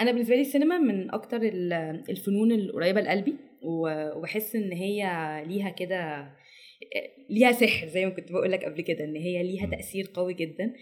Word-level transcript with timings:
أنا 0.00 0.12
بالنسبة 0.12 0.34
لي 0.34 0.40
السينما 0.40 0.78
من 0.78 1.14
أكتر 1.14 1.42
الفنون 2.08 2.52
القريبة 2.52 3.00
لقلبي 3.00 3.34
وبحس 3.62 4.56
إن 4.56 4.72
هي 4.72 5.04
ليها 5.46 5.70
كده 5.70 6.30
ليها 7.30 7.52
سحر 7.52 7.86
زي 7.86 8.06
ما 8.06 8.10
كنت 8.10 8.32
بقول 8.32 8.52
لك 8.52 8.64
قبل 8.64 8.80
كده 8.80 9.04
إن 9.04 9.16
هي 9.16 9.42
ليها 9.42 9.66
تأثير 9.66 10.10
قوي 10.14 10.34
جدا. 10.34 10.74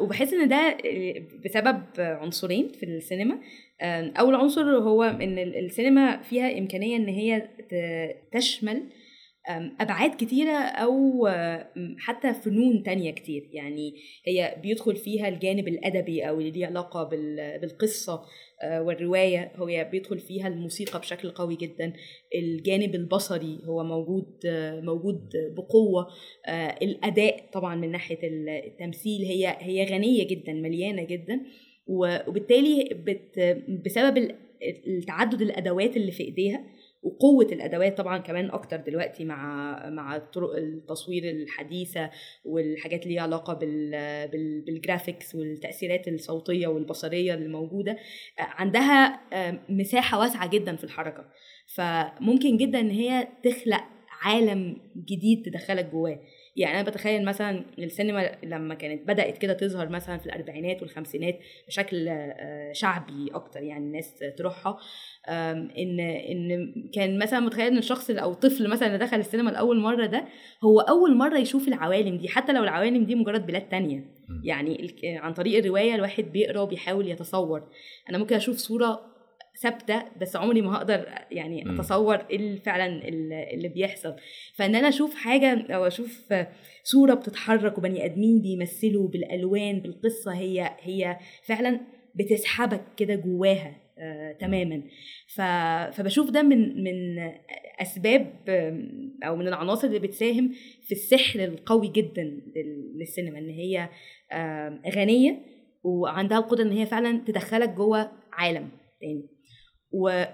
وبحس 0.00 0.32
إن 0.32 0.48
ده 0.48 0.78
بسبب 1.44 1.82
عنصرين 1.98 2.68
في 2.68 2.82
السينما. 2.86 3.40
أول 4.18 4.34
عنصر 4.34 4.62
هو 4.62 5.02
إن 5.02 5.38
السينما 5.38 6.22
فيها 6.22 6.58
إمكانية 6.58 6.96
إن 6.96 7.08
هي 7.08 7.48
تشمل 8.32 8.82
أبعاد 9.80 10.14
كتيرة 10.14 10.58
أو 10.58 11.28
حتى 11.98 12.34
فنون 12.34 12.82
تانية 12.82 13.10
كتير. 13.10 13.48
يعني 13.52 13.94
هي 14.24 14.56
بيدخل 14.62 14.96
فيها 14.96 15.28
الجانب 15.28 15.68
الأدبي 15.68 16.28
أو 16.28 16.38
اللي 16.38 16.50
ليه 16.50 16.66
علاقة 16.66 17.04
بالقصة 17.60 18.22
آه، 18.62 18.82
والرواية. 18.82 19.52
هو 19.56 19.88
بيدخل 19.92 20.18
فيها 20.18 20.48
الموسيقى 20.48 20.98
بشكل 21.00 21.30
قوي 21.30 21.56
جدا. 21.56 21.92
الجانب 22.34 22.94
البصري 22.94 23.60
هو 23.64 23.84
موجود 23.84 24.40
موجود 24.82 25.30
بقوة. 25.56 26.06
آه، 26.46 26.78
الأداء 26.82 27.48
طبعا 27.52 27.74
من 27.74 27.90
ناحية 27.90 28.18
التمثيل 28.66 29.22
هي 29.22 29.56
هي 29.60 29.84
غنية 29.84 30.26
جدا 30.26 30.52
مليانة 30.52 31.04
جدا. 31.04 31.40
وبالتالي 31.86 33.04
بسبب 33.84 34.30
تعدد 35.06 35.42
الأدوات 35.42 35.96
اللي 35.96 36.12
في 36.12 36.22
إيديها 36.22 36.64
وقوة 37.02 37.44
الأدوات 37.44 37.98
طبعا 37.98 38.18
كمان 38.18 38.50
أكتر 38.50 38.76
دلوقتي 38.76 39.24
مع 39.24 39.76
مع 39.90 40.18
طرق 40.18 40.56
التصوير 40.56 41.30
الحديثة 41.30 42.10
والحاجات 42.44 43.06
اللي 43.06 43.18
علاقة 43.18 43.54
بال 43.54 44.28
بالجرافيكس 44.66 45.34
والتأثيرات 45.34 46.08
الصوتية 46.08 46.66
والبصرية 46.66 47.34
اللي 47.34 47.48
موجوده 47.48 47.96
عندها 48.38 49.20
مساحة 49.68 50.18
واسعة 50.18 50.50
جدا 50.50 50.76
في 50.76 50.84
الحركة. 50.84 51.24
فممكن 51.74 52.56
جدا 52.56 52.80
إن 52.80 52.90
هي 52.90 53.28
تخلق 53.42 53.84
عالم 54.22 54.76
جديد 54.96 55.42
تدخلك 55.44 55.84
جواه. 55.84 56.20
يعني 56.56 56.80
أنا 56.80 56.88
بتخيل 56.88 57.24
مثلا 57.24 57.64
السينما 57.78 58.30
لما 58.44 58.74
كانت 58.74 59.08
بدأت 59.08 59.38
كده 59.38 59.52
تظهر 59.52 59.88
مثلا 59.88 60.18
في 60.18 60.26
الأربعينات 60.26 60.82
والخمسينات 60.82 61.38
بشكل 61.68 62.08
آه، 62.08 62.72
شعبي 62.72 63.30
أكتر 63.34 63.62
يعني 63.62 63.84
الناس 63.84 64.14
تروحها 64.38 64.78
إن 65.78 66.00
إن 66.00 66.74
كان 66.94 67.18
مثلا 67.18 67.40
متخيل 67.40 67.66
إن 67.66 67.78
الشخص 67.78 68.10
أو 68.10 68.30
الطفل 68.32 68.68
مثلا 68.68 68.88
اللي 68.88 68.98
دخل 68.98 69.16
السينما 69.16 69.50
لأول 69.50 69.80
مرة 69.80 70.06
ده 70.06 70.24
هو 70.64 70.80
أول 70.80 71.16
مرة 71.16 71.38
يشوف 71.38 71.68
العوالم 71.68 72.16
دي 72.18 72.28
حتى 72.28 72.52
لو 72.52 72.62
العوالم 72.62 73.04
دي 73.04 73.14
مجرد 73.14 73.46
بلاد 73.46 73.68
تانية. 73.68 74.04
يعني 74.44 74.94
عن 75.04 75.32
طريق 75.34 75.58
الرواية 75.58 75.94
الواحد 75.94 76.24
بيقرأ 76.24 76.60
وبيحاول 76.60 77.08
يتصور. 77.08 77.62
أنا 78.10 78.18
ممكن 78.18 78.36
أشوف 78.36 78.56
صورة 78.56 79.11
ثابتة 79.62 80.02
بس 80.20 80.36
عمري 80.36 80.62
ما 80.62 80.76
هقدر 80.76 81.08
يعني 81.30 81.74
أتصور 81.74 82.16
إيه 82.30 82.58
فعلا 82.58 83.08
اللي 83.54 83.68
بيحصل. 83.68 84.14
فإن 84.54 84.74
أنا 84.74 84.88
أشوف 84.88 85.14
حاجة 85.14 85.66
أو 85.70 85.86
أشوف 85.86 86.34
صورة 86.84 87.14
بتتحرك 87.14 87.78
وبني 87.78 88.04
آدمين 88.04 88.42
بيمثلوا 88.42 89.08
بالألوان 89.08 89.80
بالقصة 89.80 90.32
هي 90.34 90.70
هي 90.80 91.18
فعلا 91.44 91.80
بتسحبك 92.14 92.80
كده 92.96 93.14
جواها 93.14 93.76
آه 93.98 94.32
تماما. 94.32 94.82
فبشوف 95.92 96.30
ده 96.30 96.42
من 96.42 96.84
من 96.84 97.30
أسباب 97.82 98.34
أو 99.24 99.36
من 99.36 99.48
العناصر 99.48 99.88
اللي 99.88 99.98
بتساهم 99.98 100.52
في 100.82 100.92
السحر 100.92 101.44
القوي 101.44 101.88
جدا 101.88 102.40
للسينما 103.00 103.38
إن 103.38 103.48
هي 103.48 103.88
آه 104.32 104.80
غنيه 104.94 105.38
وعندها 105.84 106.38
القدرة 106.38 106.62
إن 106.62 106.72
هي 106.72 106.86
فعلا 106.86 107.22
تدخلك 107.26 107.68
جوه 107.68 108.10
عالم 108.32 108.68
تاني. 109.00 109.26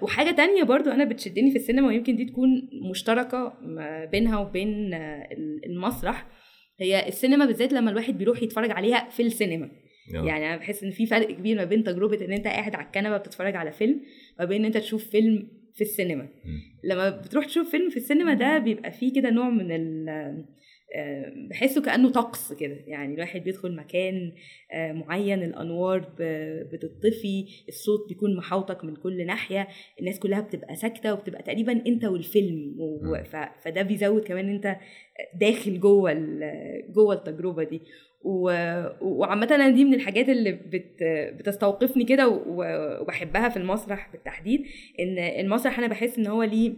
وحاجة 0.03 0.31
تانية 0.31 0.63
برضو 0.63 0.91
أنا 0.91 1.05
بتشدني 1.05 1.51
في 1.51 1.57
السينما 1.57 1.89
ويمكن 1.89 2.17
دي 2.17 2.25
تكون 2.25 2.49
مشتركة 2.91 3.53
بينها 4.13 4.39
وبين 4.39 4.95
المسرح 5.67 6.27
هي 6.81 7.09
السينما 7.09 7.45
بالذات 7.47 7.73
لما 7.73 7.91
الواحد 7.91 8.19
بيروح 8.19 8.43
يتفرج 8.43 8.71
عليها 8.71 9.09
في 9.11 9.23
السينما. 9.23 9.71
يعني 10.27 10.47
أنا 10.49 10.57
بحس 10.57 10.85
إن 10.85 10.91
في 10.91 11.07
فرق 11.07 11.31
كبير 11.31 11.57
ما 11.57 11.65
بين 11.65 11.85
تجربة 11.85 12.25
إن 12.25 12.33
أنت 12.33 12.47
قاعد 12.47 12.75
على 12.75 12.87
الكنبة 12.87 13.17
بتتفرج 13.17 13.57
على 13.57 13.73
فيلم 13.73 14.01
وبين 14.41 14.59
إن 14.61 14.65
أنت 14.65 14.77
تشوف 14.77 15.11
فيلم 15.11 15.49
في 15.75 15.81
السينما. 15.81 16.29
لما 16.85 17.11
بتروح 17.11 17.47
تشوف 17.47 17.71
فيلم 17.71 17.91
في 17.91 17.97
السينما 17.97 18.35
ده 18.35 18.59
بيبقى 18.59 18.93
فيه 18.93 19.13
كده 19.13 19.31
نوع 19.31 19.51
من 19.51 19.71
بحسه 21.51 21.83
كأنه 21.83 22.11
طقس 22.13 22.53
كده. 22.53 22.77
يعني 22.87 23.15
الواحد 23.15 23.45
بيدخل 23.45 23.77
مكان 23.77 24.33
آه، 24.73 24.93
معين 24.93 25.43
الأنوار 25.43 25.99
بتطفي 26.73 27.47
الصوت 27.69 28.09
بيكون 28.09 28.37
محاوطك 28.37 28.85
من 28.85 28.97
كل 28.97 29.27
ناحية 29.27 29.69
الناس 30.01 30.19
كلها 30.19 30.41
بتبقى 30.41 30.77
ساكتة 30.77 31.13
وبتبقى 31.13 31.43
تقريبا 31.43 31.73
أنت 31.87 32.05
والفيلم 32.05 32.75
فده 33.65 33.83
بيزود 33.83 34.23
كمان 34.23 34.49
أنت 34.49 34.77
داخل 35.41 35.81
جوه 35.81 36.13
جوه 36.95 37.15
التجربة 37.15 37.65
دي. 37.65 37.81
وعامة 39.03 39.49
أنا 39.51 39.71
دي 39.71 39.85
من 39.85 39.95
الحاجات 39.95 40.29
اللي 40.29 40.53
بت 40.53 40.97
بتستوقفني 41.39 42.05
كده 42.05 42.29
وبحبها 43.01 43.49
في 43.49 43.57
المسرح 43.57 44.13
بالتحديد 44.13 44.61
إن 45.01 45.19
المسرح 45.19 45.79
أنا 45.79 45.87
بحس 45.87 46.19
إن 46.19 46.27
هو 46.27 46.43
ليه 46.43 46.73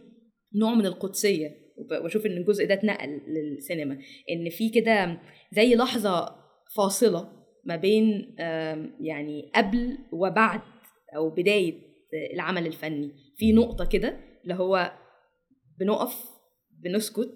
نوع 0.55 0.75
من 0.75 0.87
القدسية. 0.87 1.51
وبشوف 1.77 2.27
إن 2.27 2.37
الجزء 2.37 2.67
ده 2.67 2.75
اتنقل 2.75 3.21
للسينما. 3.27 3.99
إن 4.31 4.51
في 4.51 4.71
كده 4.71 5.21
زي 5.53 5.75
لحظة 5.75 6.37
فاصلة 6.77 7.33
ما 7.65 7.77
بين 7.77 8.35
يعني 9.01 9.53
قبل 9.55 9.99
وبعد 10.13 10.61
أو 11.17 11.31
بداية 11.31 11.75
العمل 12.35 12.67
الفني. 12.67 13.11
في 13.37 13.53
نقطة 13.53 13.85
كده 13.85 14.21
اللي 14.43 14.55
هو 14.55 14.93
بنقف 15.81 16.25
بنسكت 16.71 17.31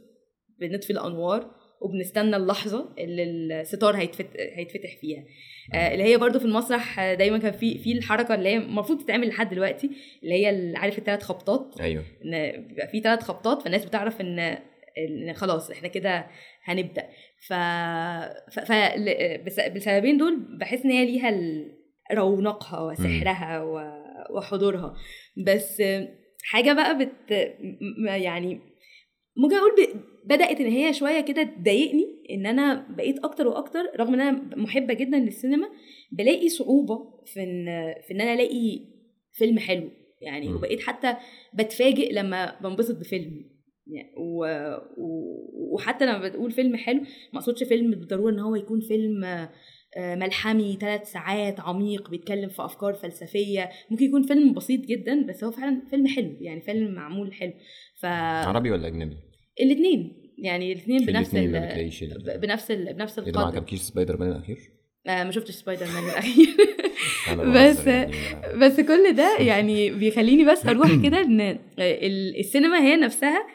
بنطفي 0.61 0.91
الأنوار 0.93 1.55
وبنستنى 1.85 2.37
اللحظة 2.37 2.95
اللي 2.99 3.23
الستار 3.61 3.97
هيتفتح 4.57 4.97
فيها. 5.01 5.25
آه، 5.75 5.93
اللي 5.93 6.05
هي 6.05 6.17
برضو 6.17 6.39
في 6.39 6.45
المسرح 6.45 7.13
دايما 7.13 7.39
كان 7.39 7.53
في 7.53 7.79
في 7.79 7.93
الحركة 7.93 8.35
اللي 8.35 8.49
هي 8.49 8.57
المفروض 8.57 9.05
تتعمل 9.05 9.29
لحد 9.29 9.51
دلوقتي 9.51 9.91
اللي 10.23 10.47
هي 10.47 10.73
عارف 10.77 10.99
الثلاث 10.99 11.23
خبطات؟ 11.23 11.81
أيوه. 11.81 12.05
بيبقى 12.69 12.89
في 12.89 13.01
ثلاث 13.01 13.23
خبطات 13.23 13.63
فالناس 13.63 13.85
بتعرف 13.85 14.21
ان 14.21 14.39
إن 14.99 15.33
خلاص 15.35 15.71
إحنا 15.71 15.89
كده 15.89 16.27
هنبدأ. 16.65 17.09
ف, 17.49 17.53
ف... 18.53 18.61
ف... 18.61 18.73
بالسببين 19.45 20.17
دول 20.17 20.59
بحس 20.61 20.85
إن 20.85 20.91
هي 20.91 21.05
ليها 21.07 21.35
رونقها 22.13 22.81
وسحرها 22.81 23.63
و... 23.63 23.81
وحضورها. 24.37 24.95
بس 25.47 25.83
حاجة 26.45 26.73
بقى 26.73 26.99
بت 26.99 27.31
يعني 28.09 28.61
ممكن 29.37 29.57
أقول 29.57 29.73
بدأت 30.25 30.61
إن 30.61 30.67
هي 30.67 30.93
شوية 30.93 31.21
كده 31.21 31.43
تضايقني 31.43 32.07
إن 32.31 32.47
أنا 32.47 32.87
بقيت 32.97 33.19
أكتر 33.25 33.49
وأكتر 33.49 33.81
رغم 33.99 34.15
إن 34.15 34.21
أنا 34.21 34.57
محبة 34.57 34.95
جدا 34.95 35.19
للسينما 35.19 35.69
بلاقي 36.13 36.49
صعوبة 36.49 37.23
في 37.27 37.43
إن 37.43 37.67
في 38.07 38.15
إن 38.15 38.21
أنا 38.21 38.35
ألاقي 38.35 38.81
فيلم 39.33 39.59
حلو 39.59 39.91
يعني 40.21 40.49
م. 40.49 40.57
وبقيت 40.57 40.81
حتى 40.81 41.17
بتفاجئ 41.55 42.13
لما 42.13 42.61
بنبسط 42.61 42.99
بفيلم 43.01 43.55
يعني 43.87 44.15
و... 44.17 44.45
و... 44.97 45.75
وحتى 45.75 46.07
لما 46.07 46.29
بتقول 46.29 46.51
فيلم 46.51 46.77
حلو 46.77 47.01
ما 47.33 47.39
أقصدش 47.41 47.65
فيلم 47.65 47.91
بالضرورة 47.91 48.33
إن 48.33 48.39
هو 48.39 48.57
يكون 48.57 48.81
فيلم 48.81 49.25
آه، 49.97 50.15
ملحمي 50.15 50.79
ثلاث 50.81 51.13
ساعات 51.13 51.61
عميق 51.61 52.11
بيتكلم 52.11 52.49
في 52.49 52.65
أفكار 52.65 52.95
فلسفية 52.95 53.71
ممكن 53.91 54.05
يكون 54.05 54.23
فيلم 54.23 54.53
بسيط 54.53 54.81
جدا 54.81 55.27
بس 55.27 55.45
هو 55.45 55.51
فعلا 55.51 55.83
فيلم 55.91 56.07
حلو 56.07 56.37
يعني 56.41 56.61
فيلم 56.61 56.95
معمول 56.95 57.35
حلو 57.35 57.53
ف 58.01 58.05
عربي 58.07 58.71
ولا 58.71 58.87
أجنبي؟ 58.87 59.17
الاثنين 59.61 60.25
يعني 60.39 60.73
الاثنين 60.73 61.07
بنفس 61.07 61.35
ال 61.35 62.39
بنفس 62.39 62.71
ال 62.71 62.95
بنفس 62.95 63.19
القدر. 63.19 63.41
ما 63.41 63.47
عجبكيش 63.47 63.81
سبايدر 63.81 64.17
مان 64.17 64.31
الأخير؟ 64.31 64.59
آه 65.07 65.25
ما 65.25 65.31
شفتش 65.31 65.55
سبايدر 65.55 65.87
مان 65.87 66.05
الاخير 66.05 66.47
بس 67.57 67.87
يعني. 67.87 68.13
بس 68.57 68.81
كل 68.81 69.13
ده 69.17 69.39
يعني 69.39 69.91
بيخليني 69.91 70.45
بس 70.45 70.67
أروح 70.67 70.91
كده 71.05 71.21
إن 71.21 71.59
السينما 72.39 72.81
هي 72.81 72.97
نفسها 72.97 73.47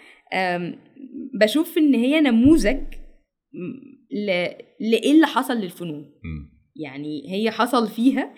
بشوف 1.34 1.78
إن 1.78 1.96
هي 1.96 2.22
نموذج 2.22 2.78
لإيه 4.80 5.12
اللي 5.12 5.28
حصل 5.28 5.58
للفنون. 5.58 6.12
يعني 6.75 7.34
هي 7.34 7.52
حصل 7.52 7.88
فيها 7.88 8.34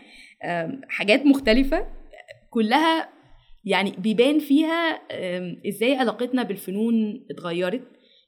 حاجات 0.87 1.25
مختلفة 1.25 1.87
كلها 2.49 3.09
يعني 3.65 3.93
بيبان 3.97 4.39
فيها 4.39 4.99
إزاي 5.67 5.95
علاقتنا 5.95 6.43
بالفنون 6.43 7.25
اتغيرت 7.31 7.81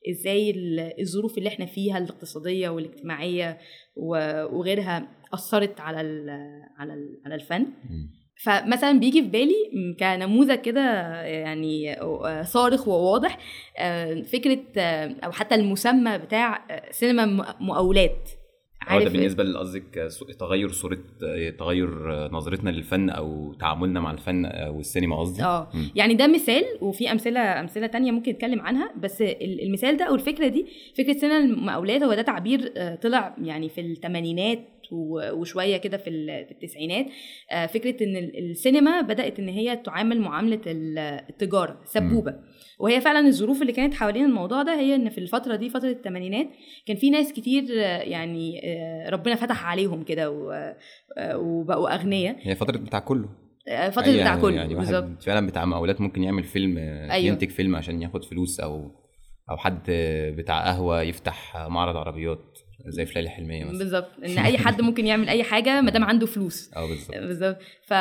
إزاي 0.10 0.54
الظروف 1.02 1.38
اللي 1.38 1.50
إحنا 1.50 1.66
فيها 1.66 1.98
الاقتصادية 1.98 2.70
والاجتماعية 2.70 3.58
وغيرها 4.52 5.08
أثرت 5.34 5.80
على 5.80 5.98
على 6.78 6.94
على 7.26 7.36
الفن. 7.36 7.66
فمثلا 8.44 9.00
بيجي 9.00 9.22
في 9.22 9.28
بالي 9.28 9.96
كنموذج 10.00 10.60
كده 10.60 10.82
يعني 11.22 11.96
صارخ 12.44 12.88
وواضح 12.88 13.38
فكرة 14.24 14.82
أو 15.24 15.32
حتى 15.32 15.56
المسمى 15.56 16.18
بتاع 16.18 16.66
سينما 16.92 17.26
مقاولات. 17.60 18.30
هو 18.84 18.98
ده 19.00 19.04
عارف 19.04 19.14
بالنسبة 19.14 19.44
لقصدك 19.44 20.10
تغير 20.40 20.72
صورة 20.72 20.98
تغير 21.60 21.90
نظرتنا 22.32 22.70
للفن 22.70 23.10
أو 23.10 23.54
تعاملنا 23.54 24.00
مع 24.00 24.12
الفن 24.12 24.46
والسينما 24.68 25.20
قصدي؟ 25.20 25.44
آه. 25.44 25.68
يعني 25.96 26.14
ده 26.14 26.28
مثال 26.28 26.64
وفي 26.82 27.12
أمثلة 27.12 27.40
أمثلة 27.40 27.88
تانية 27.88 28.12
ممكن 28.12 28.32
نتكلم 28.32 28.62
عنها 28.62 28.92
بس 28.98 29.22
ال- 29.22 29.64
المثال 29.64 29.98
ده 29.98 30.06
أو 30.06 30.16
الفكرة 30.16 30.48
دي 30.48 30.66
فكرة 30.98 31.14
سينما 31.14 31.38
المقاولات 31.38 32.04
هو 32.04 32.14
ده 32.14 32.22
تعبير 32.22 32.74
آه، 32.78 32.96
طلع 32.96 33.36
يعني 33.42 33.70
في 33.70 33.82
الثمانينات 33.82 34.60
وشوية 35.34 35.78
كده 35.78 35.98
في 35.98 36.10
ال- 36.10 36.46
في 36.46 36.52
التسعينات. 36.52 37.06
آه، 37.52 37.66
فكرة 37.66 38.04
إن 38.04 38.16
ال- 38.18 38.50
السينما 38.52 39.02
بدأت 39.02 39.40
إن 39.40 39.50
هي 39.50 39.76
تعامل 39.76 40.20
معاملة 40.22 40.62
ال- 40.68 40.98
التجارة 41.30 41.82
سبوبة. 41.86 42.36
وهي 42.80 43.02
فعلا 43.02 43.28
الظروف 43.28 43.62
اللي 43.62 43.74
كانت 43.74 43.94
حوالين 43.94 44.26
الموضوع 44.26 44.64
ده 44.64 44.80
هي 44.80 44.96
إن 44.96 45.10
في 45.10 45.18
الفترة 45.18 45.56
دي 45.56 45.70
فترة 45.70 45.90
الثمانينات 45.90 46.48
كان 46.86 46.98
في 46.98 47.10
ناس 47.10 47.34
كتير 47.34 47.64
آه، 47.72 48.02
يعني 48.02 48.62
آه، 48.64 49.10
ربنا 49.10 49.36
فتح 49.36 49.66
عليهم 49.66 50.04
كده 50.04 50.32
وبقوا 51.36 51.96
أغنياء. 51.96 52.36
هي 52.42 52.56
فترة 52.56 52.78
بتاع 52.78 53.00
كله. 53.00 53.30
فترة 53.92 54.02
بتاع 54.02 54.16
يعني 54.16 54.42
كله 54.42 54.56
يعني 54.56 54.76
بالظبط. 54.76 55.24
فعلا 55.24 55.48
بتاع 55.48 55.66
مقاولات 55.66 56.02
ممكن 56.02 56.24
يعمل 56.24 56.44
فيلم 56.44 56.78
أيوة. 56.78 57.16
ينتج 57.34 57.50
فيلم 57.50 57.76
عشان 57.76 58.02
ياخد 58.02 58.24
فلوس 58.24 58.60
أو 58.60 58.92
أو 59.52 59.58
حد 59.58 59.84
بتاع 60.38 60.64
قهوة 60.66 61.02
يفتح 61.02 61.68
معرض 61.70 61.98
عربيات. 61.98 62.60
زي 62.88 63.06
في 63.06 63.14
ليالي 63.14 63.30
حلمية 63.30 63.64
مثلا. 63.64 63.78
بالظبط. 63.78 64.10
إن 64.26 64.38
أي 64.38 64.58
حد 64.58 64.82
ممكن 64.82 65.08
يعمل 65.08 65.30
أي 65.30 65.44
حاجة 65.44 65.82
ما 65.82 65.92
دام 65.92 66.04
عنده 66.04 66.26
فلوس. 66.26 66.70
آه 66.76 66.88
بالظبط. 66.88 67.18
بالظبط. 67.18 67.58
ف... 67.86 67.94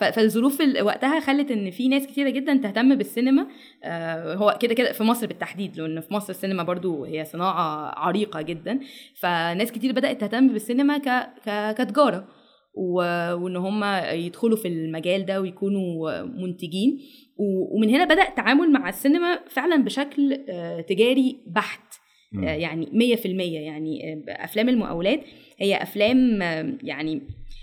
ف... 0.00 0.04
فالظروف 0.04 0.60
ال- 0.60 0.82
وقتها 0.82 1.20
خلت 1.20 1.50
إن 1.50 1.70
في 1.70 1.88
ناس 1.88 2.06
كتيرة 2.06 2.30
جدا 2.30 2.56
تهتم 2.56 2.94
بالسينما. 2.94 3.46
آه 3.84 4.34
هو 4.34 4.58
كده 4.60 4.74
كده 4.74 4.92
في 4.92 5.02
مصر 5.02 5.26
بالتحديد 5.26 5.76
لأن 5.80 6.00
في 6.00 6.14
مصر 6.14 6.30
السينما 6.30 6.62
برضو 6.62 7.04
هي 7.04 7.24
صناعة 7.24 7.94
عريقة 7.98 8.42
جدا. 8.42 8.80
فناس 9.14 9.72
كتير 9.72 9.92
بدأت 9.92 10.20
تهتم 10.20 10.48
بالسينما 10.52 10.98
ك... 10.98 11.08
ك... 11.46 11.74
كتجارة. 11.82 12.28
و... 12.74 12.94
وإن 13.34 13.56
هم 13.56 13.84
يدخلوا 14.10 14.56
في 14.56 14.68
المجال 14.68 15.26
ده 15.26 15.40
ويكونوا 15.40 16.22
منتجين. 16.22 16.98
و... 17.36 17.76
ومن 17.76 17.88
هنا 17.90 18.04
بدأ 18.04 18.28
التعامل 18.28 18.72
مع 18.72 18.88
السينما 18.88 19.38
فعلا 19.48 19.84
بشكل 19.84 20.44
آه 20.48 20.80
تجاري 20.80 21.40
بحت. 21.46 21.99
يعني 22.32 22.88
100% 22.92 23.26
يعني 23.26 24.12
آه، 24.12 24.44
أفلام 24.44 24.68
المقاولات. 24.68 25.20
هي 25.58 25.82
أفلام 25.82 26.42
آه، 26.42 26.72
يعني 26.82 27.20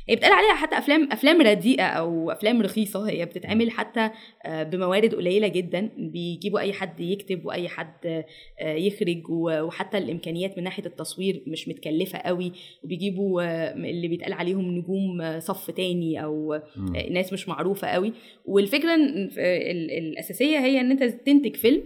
هي 0.09 0.15
بتقال 0.15 0.33
عليها 0.33 0.53
حتى 0.53 0.77
أفلام 0.77 1.09
أفلام 1.11 1.41
رديئة 1.41 1.83
أو 1.83 2.31
أفلام 2.31 2.61
رخيصة. 2.61 3.09
هي 3.09 3.25
بتتعمل 3.25 3.71
حتى 3.71 4.09
آه، 4.45 4.63
بموارد 4.63 5.15
قليلة 5.15 5.47
جدا. 5.47 5.89
بيجيبوا 5.97 6.59
أي 6.59 6.73
حد 6.73 6.99
يكتب 6.99 7.45
وأي 7.45 7.67
حد 7.67 8.23
يخرج 8.61 9.29
وحتى 9.29 9.97
الإمكانيات 9.97 10.57
من 10.57 10.63
ناحية 10.63 10.85
التصوير 10.85 11.43
مش 11.47 11.67
متكلفة 11.67 12.19
قوي. 12.19 12.51
وبيجيبوا 12.83 13.43
اللي 13.73 14.07
بيتقال 14.07 14.33
عليهم 14.33 14.71
نجوم 14.71 15.39
صف 15.39 15.71
تاني 15.71 16.23
أو 16.23 16.61
ناس 17.09 17.33
مش 17.33 17.49
معروفة 17.49 17.87
قوي. 17.87 18.13
والفكرة 18.45 18.95
الأساسية 18.95 20.57
هي 20.59 20.81
إن 20.81 20.91
أنت 20.91 21.03
تنتج 21.03 21.55
فيلم 21.55 21.83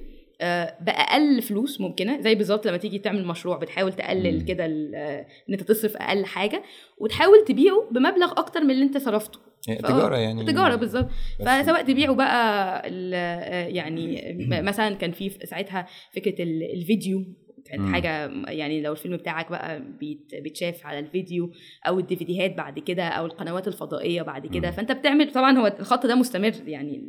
بأقل 0.81 1.41
فلوس 1.41 1.81
ممكنة. 1.81 2.21
زي 2.21 2.35
بالظبط 2.35 2.67
لما 2.67 2.77
تيجي 2.77 2.99
تعمل 2.99 3.25
مشروع 3.25 3.57
بتحاول 3.57 3.93
تقلل. 3.93 4.41
كده 4.41 4.65
آه، 4.65 5.25
إن 5.49 5.53
أنت 5.53 5.63
تصرف 5.63 5.97
أقل 5.97 6.25
حاجة 6.25 6.63
وتحاول 6.97 7.45
تبيعه 7.47 7.89
بمبلغ 7.91 8.31
أكتر 8.31 8.61
من 8.63 8.71
اللي 8.71 8.83
أنت 8.83 8.97
صرفته. 8.97 9.39
تجارة 9.67 10.15
يعني. 10.17 10.45
تجارة 10.45 10.75
بالظبط. 10.75 11.09
فسواء 11.39 11.81
تبيعوا 11.83 12.15
بقى 12.15 12.81
آه، 13.13 13.67
يعني 13.67 14.35
مثلا 14.61 14.95
كان 14.95 15.11
في 15.11 15.29
ساعتها 15.29 15.87
فكرة 16.15 16.43
ال- 16.43 16.73
الفيديو 16.73 17.23
كانت 17.65 17.81
مم. 17.81 17.93
حاجة 17.93 18.31
يعني 18.47 18.81
لو 18.81 18.91
الفيلم 18.91 19.17
بتاعك 19.17 19.49
بقى 19.49 19.81
بيت- 19.99 20.35
بيتشاف 20.35 20.85
على 20.85 20.99
الفيديو 20.99 21.51
أو 21.87 21.99
الديفيديهات 21.99 22.55
بعد 22.57 22.79
كده 22.79 23.03
أو 23.07 23.25
القنوات 23.25 23.67
الفضائية 23.67 24.21
بعد 24.21 24.47
كده 24.47 24.67
مم. 24.69 24.75
فأنت 24.75 24.91
بتعمل 24.91 25.31
طبعا 25.31 25.57
هو 25.57 25.75
الخط 25.79 26.05
ده 26.05 26.15
مستمر 26.15 26.53
يعني. 26.67 27.01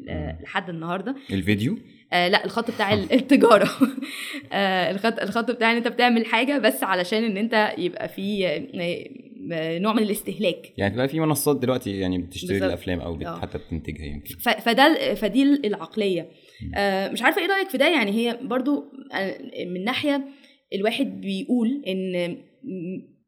لحد 0.42 0.68
النهارده 0.68 1.14
الفيديو 1.30 1.78
آه 2.12 2.28
لا 2.28 2.44
الخط 2.44 2.70
بتاع 2.70 2.92
ال- 2.94 3.12
التجارة 3.12 3.68
آه 4.52 4.90
الخط 4.90 5.20
الخط 5.22 5.50
بتاع 5.50 5.72
إن 5.72 5.76
أنت 5.76 5.88
بتعمل 5.88 6.26
حاجة 6.26 6.58
بس 6.58 6.82
علشان 6.82 7.24
إن 7.24 7.36
أنت 7.36 7.74
يبقى 7.78 8.08
في 8.08 8.46
آه، 9.52 9.78
نوع 9.78 9.92
من 9.92 10.02
الاستهلاك 10.02 10.72
يعني 10.78 10.94
تبقى 10.94 11.08
في 11.08 11.20
منصات 11.20 11.56
دلوقتي 11.56 11.98
يعني 12.00 12.18
بتشتري 12.18 12.48
بالظبط. 12.52 12.68
الأفلام 12.68 13.00
أو 13.00 13.14
بت- 13.16 13.26
آه. 13.26 13.40
حتى 13.40 13.58
بتنتجها 13.58 14.04
يمكن 14.06 14.34
ف- 14.34 14.48
فده 14.48 15.14
فدي 15.14 15.42
العقلية 15.42 16.28
آه 16.74 17.08
مش 17.08 17.22
عارفة 17.22 17.40
إيه 17.42 17.46
رأيك 17.48 17.68
في 17.68 17.78
ده 17.78 17.88
يعني 17.88 18.10
هي 18.10 18.38
برضو 18.42 18.84
آه، 19.14 19.38
من 19.66 19.84
ناحية 19.84 20.24
الواحد 20.74 21.20
بيقول 21.20 21.82
إن 21.86 22.36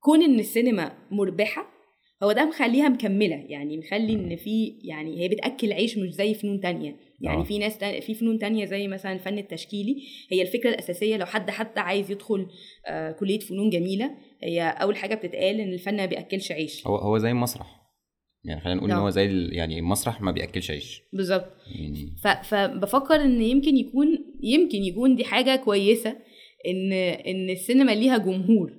كون 0.01 0.23
إن 0.23 0.39
السينما 0.39 0.93
مربحة 1.11 1.75
هو 2.23 2.33
ده 2.33 2.45
مخليها 2.45 2.89
مكملة. 2.89 3.37
يعني 3.49 3.79
مخلي 3.79 4.13
إن 4.13 4.37
في 4.37 4.79
يعني 4.85 5.21
هي 5.21 5.29
بتأكل 5.29 5.73
عيش 5.73 5.99
مش 5.99 6.11
زي 6.11 6.35
فنون 6.35 6.61
تانية. 6.61 6.97
يعني 7.21 7.41
آه. 7.41 7.45
في 7.45 7.59
ناس 7.59 7.79
تانية 7.79 8.01
في 8.01 8.15
فنون 8.15 8.39
تانية 8.39 8.65
زي 8.65 8.89
مثلا 8.89 9.13
الفن 9.13 9.39
التشكيلي 9.39 9.97
هي 10.33 10.43
الفكرة 10.43 10.71
الأساسية 10.71 11.17
لو 11.17 11.27
حد 11.27 11.51
حتى 11.51 11.81
عايز 11.81 12.11
يدخل 12.11 12.47
آه 12.87 13.13
كلية 13.13 13.39
فنون 13.39 13.71
جميلة 13.71 14.11
هي 14.43 14.63
أول 14.63 14.97
حاجة 14.97 15.15
بتتقال 15.15 15.61
إن 15.61 15.73
الفن 15.73 15.97
ما 15.97 16.07
بيأكلش 16.07 16.53
عيش. 16.53 16.87
هو 16.87 16.97
هو 16.97 17.19
زي 17.19 17.31
المسرح. 17.31 17.81
يعني 18.45 18.61
خلينا 18.61 18.79
نقول 18.79 18.91
إن 18.91 18.97
آه. 18.97 19.01
هو 19.03 19.11
زي 19.11 19.25
ال- 19.27 19.55
يعني 19.57 19.79
المسرح 19.79 20.21
ما 20.21 20.31
بيأكلش 20.33 20.71
عيش. 20.71 21.03
بالظبط. 21.13 21.47
يعني 21.81 22.07
فبفكر 22.45 23.15
إن 23.15 23.43
يمكن 23.43 23.77
يكون 23.77 24.19
يمكن 24.43 24.79
يكون 24.79 25.17
دي 25.17 25.25
حاجة 25.25 25.57
كويسة 25.57 26.17
إن 26.67 26.93
إن 27.27 27.51
السينما 27.51 27.93
ليها 27.93 28.19
جمهور 28.19 28.73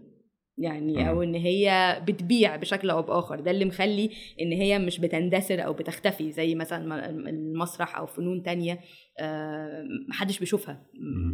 يعني. 0.57 1.09
أو 1.09 1.23
إن 1.23 1.35
هي 1.35 1.97
بتبيع 2.07 2.55
بشكل 2.55 2.89
أو 2.89 3.01
بآخر 3.01 3.39
ده 3.39 3.51
اللي 3.51 3.65
مخلي 3.65 4.09
إن 4.41 4.51
هي 4.51 4.79
مش 4.79 4.99
بتندثر 4.99 5.65
أو 5.65 5.73
بتختفي 5.73 6.31
زي 6.31 6.55
مثلا 6.55 7.09
المسرح 7.09 7.97
أو 7.97 8.05
فنون 8.05 8.43
تانية 8.43 8.79
آه، 9.19 9.83
محدش 10.09 10.39
بيشوفها. 10.39 10.85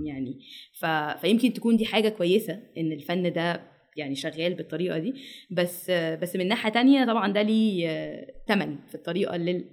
يعني 0.06 0.39
ف- 0.80 1.21
فيمكن 1.21 1.53
تكون 1.53 1.77
دي 1.77 1.86
حاجة 1.86 2.09
كويسة 2.09 2.59
إن 2.77 2.92
الفن 2.92 3.33
ده 3.33 3.71
يعني 3.98 4.15
شغال 4.15 4.53
بالطريقة 4.53 4.98
دي 4.98 5.13
بس 5.51 5.89
آه، 5.89 6.15
بس 6.15 6.36
من 6.36 6.48
ناحية 6.48 6.69
تانية 6.71 7.06
طبعا 7.06 7.33
ده 7.33 7.42
ليه 7.42 7.89
آه، 7.89 8.27
تمن 8.48 8.77
في 8.88 8.95
الطريقة 8.95 9.36
اللي 9.36 9.51
ال- 9.51 9.65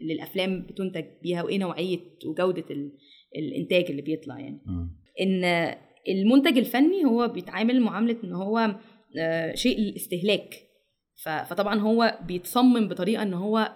اللي 0.00 0.12
الافلام 0.12 0.66
بتنتج 0.66 1.04
بيها 1.22 1.42
وإيه 1.42 1.58
نوعية 1.58 1.98
وجودة 2.26 2.64
ال- 2.70 2.92
الإنتاج 3.36 3.84
اللي 3.90 4.02
بيطلع 4.02 4.38
يعني. 4.38 4.60
إن 5.20 5.44
المنتج 6.08 6.58
الفني 6.58 7.04
هو 7.04 7.28
بيتعامل 7.28 7.80
معاملة 7.80 8.16
إن 8.24 8.32
هو 8.32 8.74
آه، 9.18 9.54
شيء 9.54 9.78
للاستهلاك 9.80 10.54
فطبعا 11.24 11.80
هو 11.80 12.18
بيتصمم 12.26 12.88
بطريقة 12.88 13.22
إن 13.22 13.34
هو 13.34 13.72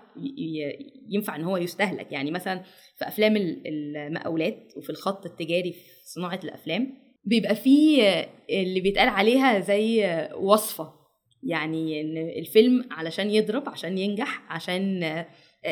ينفع 1.10 1.36
إن 1.36 1.44
هو 1.44 1.56
يستهلك. 1.56 2.12
يعني 2.12 2.30
مثلا 2.30 2.62
في 2.98 3.08
أفلام 3.08 3.36
ال- 3.36 3.66
المقاولات 3.66 4.72
وفي 4.76 4.90
الخط 4.90 5.26
التجاري 5.26 5.72
في 5.72 5.80
صناعة 6.04 6.40
الأفلام 6.44 6.92
بيبقى 7.24 7.54
فيه 7.54 8.02
آه، 8.02 8.28
اللي 8.50 8.80
بيتقال 8.80 9.08
عليها 9.08 9.60
زي 9.60 10.04
آه، 10.06 10.36
وصفة. 10.36 10.92
يعني 11.42 12.00
إن 12.00 12.16
الفيلم 12.38 12.84
علشان 12.90 13.30
يضرب 13.30 13.68
عشان 13.68 13.98
ينجح 13.98 14.52
عشان 14.52 15.02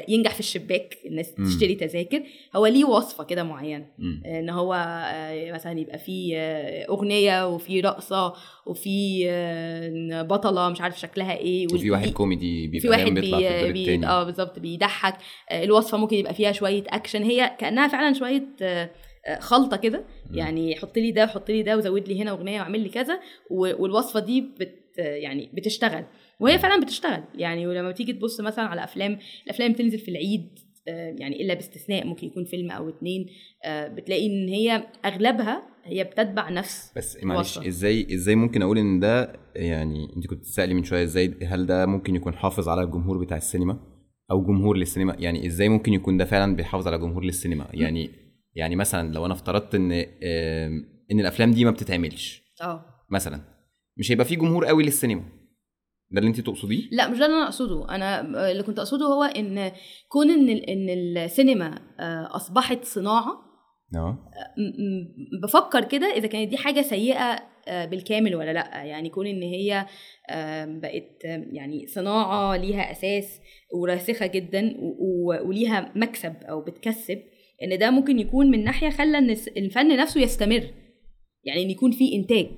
ينجح 0.09 0.35
في 0.35 0.41
الشباك 0.41 0.99
الناس 1.07 1.35
مم. 1.39 1.47
تشتري 1.47 1.75
تذاكر. 1.75 2.23
هو 2.57 2.67
ليه 2.67 2.85
وصفة 2.85 3.25
كده 3.25 3.43
معينة. 3.43 3.87
مم. 3.99 4.23
إن 4.27 4.51
هو 4.51 4.75
آه، 4.75 5.53
مثلا 5.53 5.81
يبقى 5.81 5.99
فيه 5.99 6.37
آه، 6.39 6.87
أغنية 6.89 7.49
وفي 7.49 7.81
رقصة 7.81 8.35
وفي 8.67 9.23
آه، 9.29 10.23
بطلة 10.23 10.69
مش 10.69 10.81
عارف 10.81 11.01
شكلها 11.01 11.37
إيه 11.37 11.67
وفي 11.75 11.91
واحد 11.91 12.09
كوميدي 12.11 12.67
بيبقى 12.67 12.81
في 12.81 12.89
واحد 12.89 13.15
بي... 13.15 13.73
بي... 13.73 14.07
آه 14.07 14.25
بالظبط 14.25 14.59
بيضحك. 14.59 15.15
آه، 15.51 15.65
الوصفة 15.65 15.99
ممكن 15.99 16.17
يبقى 16.17 16.35
فيها 16.35 16.53
شوية 16.53 16.85
أكشن. 16.89 17.23
هي 17.23 17.57
كأنها 17.59 17.89
فعلا 17.89 18.15
شوية 18.15 18.47
آه، 18.63 18.91
آه، 19.27 19.39
خلطة 19.41 19.77
كده. 19.77 20.05
يعني 20.35 20.77
حط 20.77 20.99
لي 20.99 21.11
ده 21.11 21.25
وحط 21.25 21.51
لي 21.51 21.63
ده 21.63 21.77
وزود 21.77 22.09
لي 22.09 22.23
هنا 22.23 22.31
أغنية 22.31 22.61
واعمل 22.61 22.81
لي 22.81 22.89
كذا. 22.89 23.21
والوصفة 23.51 24.21
دي 24.21 24.41
بت 24.41 24.75
يعني 24.99 25.51
بتشتغل. 25.55 26.05
وهي 26.41 26.59
فعلا 26.59 26.83
بتشتغل. 26.85 27.25
يعني 27.35 27.67
ولما 27.67 27.93
تيجي 27.93 28.13
تبص 28.13 28.41
مثلا 28.41 28.65
على 28.65 28.85
أفلام 28.85 29.19
الأفلام 29.47 29.73
بتنزل 29.73 29.99
في 29.99 30.11
العيد 30.11 30.59
آه، 30.89 31.15
يعني 31.19 31.43
إلا 31.43 31.55
باستثناء 31.55 32.07
ممكن 32.07 32.27
يكون 32.27 32.45
فيلم 32.45 32.71
أو 32.71 32.89
اتنين 32.89 33.27
آه، 33.65 33.89
بتلاقي 33.89 34.27
إن 34.27 34.49
هي 34.49 34.87
أغلبها 35.05 35.63
هي 35.85 36.05
بتتبع 36.05 36.49
نفس 36.49 36.93
بس 36.97 37.25
معلش. 37.25 37.59
إزاي 37.59 38.15
إزاي 38.15 38.35
ممكن 38.35 38.63
أقول 38.63 38.79
إن 38.79 39.01
ده 39.01 39.33
يعني 39.57 40.17
أنت 40.17 40.27
كنت 40.27 40.39
بتسألي 40.39 40.75
من 40.75 40.85
شوية 40.85 41.03
إزاي 41.03 41.35
هل 41.45 41.67
ده 41.67 41.87
ممكن 41.87 42.15
يكون 42.17 42.35
حافظ 42.35 42.69
على 42.69 42.83
الجمهور 42.83 43.19
بتاع 43.19 43.37
السينما؟ 43.37 43.81
أو 44.31 44.45
جمهور 44.45 44.77
للسينما؟ 44.77 45.17
يعني 45.19 45.47
إزاي 45.47 45.69
ممكن 45.69 45.93
يكون 45.93 46.17
ده 46.17 46.25
فعلا 46.25 46.57
بيحافظ 46.57 46.89
على 46.89 46.99
جمهور 46.99 47.25
للسينما؟ 47.25 47.69
يعني 47.75 48.11
يعني 48.55 48.77
مثلا 48.77 49.13
لو 49.13 49.27
أنا 49.27 49.35
افترضت 49.35 49.75
إن 49.75 49.93
إن 51.13 51.21
الأفلام 51.21 51.51
دي 51.51 51.65
ما 51.65 51.71
بتتعملش. 51.71 52.43
آه. 52.63 52.85
مثلا 53.11 53.41
مش 53.97 54.13
هيبقى 54.13 54.25
في 54.25 54.37
جمهور 54.37 54.67
قوي 54.67 54.83
للسينما. 54.83 55.23
ده 56.11 56.19
اللي 56.19 56.29
انت 56.29 56.41
تقصديه؟ 56.41 56.83
لا 56.93 57.09
مش 57.09 57.19
ده 57.19 57.27
اللي 57.27 57.37
أنا 57.37 57.45
أقصده. 57.45 57.89
أنا 57.95 58.21
اللي 58.51 58.63
كنت 58.63 58.79
أقصده 58.79 59.07
هو 59.07 59.23
إن 59.23 59.73
كون 60.09 60.31
إن 60.31 60.49
إن 60.49 60.89
السينما 60.91 61.79
آه، 62.01 62.37
أصبحت 62.37 62.85
صناعة 62.85 63.33
آه. 63.97 64.19
م- 64.59 65.41
بفكر 65.43 65.85
كده 65.85 66.07
إذا 66.07 66.27
كانت 66.27 66.51
دي 66.51 66.57
حاجة 66.57 66.81
سيئة 66.83 67.39
آه، 67.69 67.85
بالكامل 67.85 68.35
ولا 68.37 68.53
لأ. 68.53 68.85
يعني 68.85 69.09
كون 69.11 69.27
إن 69.27 69.43
هي 69.43 69.87
بقت 70.81 71.25
يعني 71.53 71.87
صناعة 71.87 72.57
ليها 72.57 72.91
أساس 72.93 73.41
وراسخة 73.75 74.27
جدا 74.27 74.75
وليها 75.47 75.93
مكسب 75.97 76.35
أو 76.43 76.61
بتكسب 76.65 77.19
إن 77.63 77.79
ده 77.79 77.91
ممكن 77.91 78.19
يكون 78.19 78.51
من 78.51 78.65
ناحية 78.65 78.91
خلى 78.91 79.19
إن 79.19 79.31
الفن 79.57 79.97
نفسه 79.97 80.21
يستمر. 80.21 80.63
يعني 81.45 81.63
إن 81.63 81.71
يكون 81.71 81.91
في 81.91 82.15
إنتاج. 82.15 82.49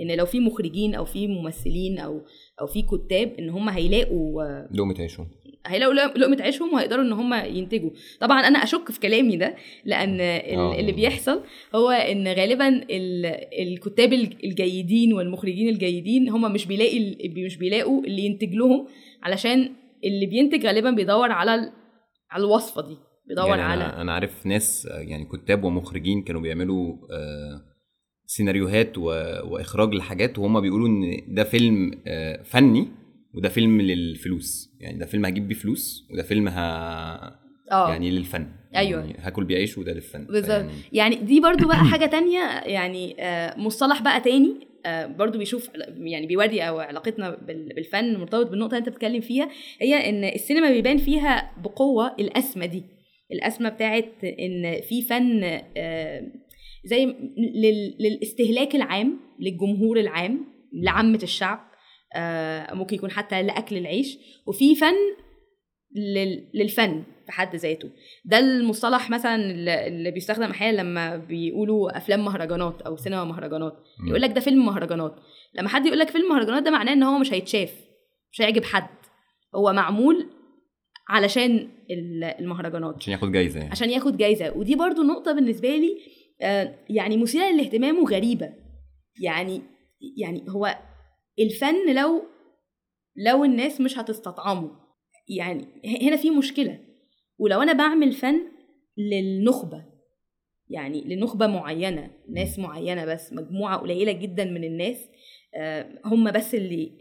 إن 0.00 0.16
لو 0.16 0.26
في 0.26 0.40
مخرجين 0.40 0.94
أو 0.94 1.04
في 1.04 1.26
ممثلين 1.26 1.98
أو 1.98 2.20
أو 2.60 2.66
في 2.66 2.82
كتاب 2.82 3.32
إن 3.38 3.48
هم 3.50 3.68
هيلاقوا 3.68 4.42
لقمة 4.72 4.94
عيشهم 4.98 5.28
هيلاقوا 5.66 5.94
لق- 5.94 6.16
لقمة 6.18 6.42
عيشهم 6.42 6.74
وهيقدروا 6.74 7.04
إن 7.04 7.12
هم 7.12 7.34
ينتجوا 7.34 7.90
طبعا 8.20 8.40
أنا 8.40 8.58
أشك 8.62 8.90
في 8.90 9.00
كلامي 9.00 9.36
ده 9.36 9.54
لأن 9.84 10.20
ال- 10.20 10.54
آه. 10.56 10.80
اللي 10.80 10.92
بيحصل 10.92 11.40
هو 11.74 11.90
إن 11.90 12.28
غالبا 12.28 12.68
ال- 12.68 13.26
الكتاب 13.62 14.12
الج- 14.12 14.44
الجيدين 14.44 15.12
والمخرجين 15.12 15.68
الجيدين 15.68 16.28
هم 16.28 16.52
مش 16.52 16.66
بيلاقي 16.66 17.16
مش 17.46 17.56
بيلاقوا 17.56 18.04
اللي 18.04 18.22
ينتج 18.22 18.54
لهم 18.54 18.86
علشان 19.22 19.72
اللي 20.04 20.26
بينتج 20.26 20.66
غالبا 20.66 20.90
بيدور 20.90 21.32
على 21.32 21.72
على 22.30 22.44
الوصفة 22.44 22.88
دي 22.88 22.96
بيدور 23.28 23.48
يعني 23.48 23.62
على 23.62 23.84
أنا 23.84 24.12
عارف 24.12 24.46
ناس 24.46 24.88
يعني 24.90 25.24
كتاب 25.24 25.64
ومخرجين 25.64 26.22
كانوا 26.22 26.40
بيعملوا 26.40 26.92
آه، 27.12 27.60
سيناريوهات 28.32 28.98
و... 28.98 29.02
وإخراج 29.44 29.94
لحاجات 29.94 30.38
وهم 30.38 30.60
بيقولوا 30.60 30.88
إن 30.88 31.20
ده 31.28 31.44
فيلم 31.44 31.90
آه، 32.06 32.42
فني 32.42 32.88
وده 33.34 33.48
فيلم 33.48 33.80
للفلوس. 33.80 34.70
يعني 34.80 34.98
ده 34.98 35.06
فيلم 35.06 35.26
هجيب 35.26 35.48
بيه 35.48 35.54
فلوس 35.54 36.08
وده 36.10 36.22
فيلم 36.22 36.48
ه... 36.48 36.58
آه. 36.58 37.90
يعني 37.90 38.10
للفن. 38.10 38.46
أيوة. 38.76 39.00
يعني 39.00 39.14
هاكل 39.18 39.44
بيه 39.44 39.56
عيش 39.56 39.78
وده 39.78 39.92
للفن. 39.92 40.24
بالظبط. 40.24 40.46
فيعني- 40.46 40.70
يعني 40.92 41.16
دي 41.16 41.40
برضو 41.40 41.68
بقى 41.68 41.84
حاجة 41.92 42.06
تانية 42.06 42.40
يعني 42.66 43.16
آه، 43.22 43.58
مصطلح 43.58 44.02
بقى 44.02 44.20
تاني 44.20 44.54
آه، 44.86 45.06
برضو 45.06 45.38
بيشوف 45.38 45.70
يعني 45.98 46.26
بيوري 46.26 46.60
أو 46.62 46.78
علاقتنا 46.78 47.30
بال- 47.30 47.74
بالفن 47.74 48.16
مرتبط 48.16 48.46
بالنقطة 48.50 48.70
اللي 48.70 48.78
أنت 48.78 48.88
بتتكلم 48.88 49.20
فيها 49.20 49.48
هي 49.80 50.08
إن 50.08 50.24
السينما 50.24 50.70
بيبان 50.70 50.96
فيها 50.98 51.52
بقوة 51.64 52.14
الأسمة 52.20 52.66
دي. 52.66 52.82
الأسمة 53.32 53.68
بتاعت 53.68 54.24
إن 54.24 54.80
في 54.88 55.02
فن 55.02 55.60
زي 56.84 57.04
لل- 57.06 57.96
للاستهلاك 58.00 58.74
العام 58.76 59.20
للجمهور 59.40 60.00
العام 60.00 60.44
لعامة 60.84 61.20
الشعب 61.22 61.68
آه، 62.16 62.74
ممكن 62.74 62.96
يكون 62.96 63.10
حتى 63.10 63.42
لأكل 63.42 63.76
العيش. 63.76 64.18
وفي 64.46 64.74
فن 64.74 64.94
لل- 65.96 66.50
للفن 66.54 67.02
في 67.26 67.32
حد 67.32 67.56
ذاته. 67.56 67.90
ده 68.24 68.38
المصطلح 68.38 69.10
مثلا 69.10 69.34
اللي 69.86 70.10
بيستخدم 70.10 70.50
أحيانا 70.50 70.80
لما 70.80 71.16
بيقولوا 71.16 71.96
أفلام 71.98 72.24
مهرجانات 72.24 72.82
أو 72.82 72.96
سينما 72.96 73.24
مهرجانات. 73.24 73.72
يقول 74.08 74.20
لك 74.22 74.30
ده 74.30 74.40
فيلم 74.40 74.66
مهرجانات. 74.66 75.16
لما 75.54 75.68
حد 75.68 75.86
يقول 75.86 75.98
لك 75.98 76.10
فيلم 76.10 76.28
مهرجانات 76.28 76.62
ده 76.62 76.70
معناه 76.70 76.92
إن 76.92 77.02
هو 77.02 77.18
مش 77.18 77.32
هيتشاف 77.32 77.74
مش 78.32 78.40
هيعجب 78.40 78.64
حد. 78.64 78.88
هو 79.54 79.72
معمول 79.72 80.26
علشان 81.08 81.68
ال- 81.90 82.24
المهرجانات. 82.24 82.94
عشان 82.96 83.12
ياخد 83.12 83.32
جايزة 83.32 83.58
يعني. 83.60 83.70
عشان 83.70 83.90
ياخد 83.90 84.16
جايزة. 84.16 84.56
ودي 84.56 84.74
برضو 84.74 85.02
نقطة 85.02 85.32
بالنسبة 85.32 85.76
لي 85.76 85.98
يعني 86.88 87.16
مثيرة 87.16 87.50
للاهتمام 87.50 87.98
وغريبة. 87.98 88.52
يعني 89.20 89.62
يعني 90.16 90.44
هو 90.48 90.78
الفن 91.38 91.94
لو 91.94 92.22
لو 93.16 93.44
الناس 93.44 93.80
مش 93.80 93.98
هتستطعمه 93.98 94.70
يعني 95.28 95.66
هنا 96.02 96.16
في 96.16 96.30
مشكلة. 96.30 96.78
ولو 97.38 97.62
أنا 97.62 97.72
بعمل 97.72 98.12
فن 98.12 98.40
للنخبة 98.96 99.84
يعني 100.70 101.00
لنخبة 101.00 101.46
معينة 101.46 102.10
ناس 102.28 102.58
معينة 102.58 103.04
بس 103.04 103.32
مجموعة 103.32 103.78
قليلة 103.78 104.12
جدا 104.12 104.44
من 104.44 104.64
الناس 104.64 105.08
آه، 105.54 106.00
هم 106.04 106.30
بس 106.30 106.54
اللي 106.54 106.98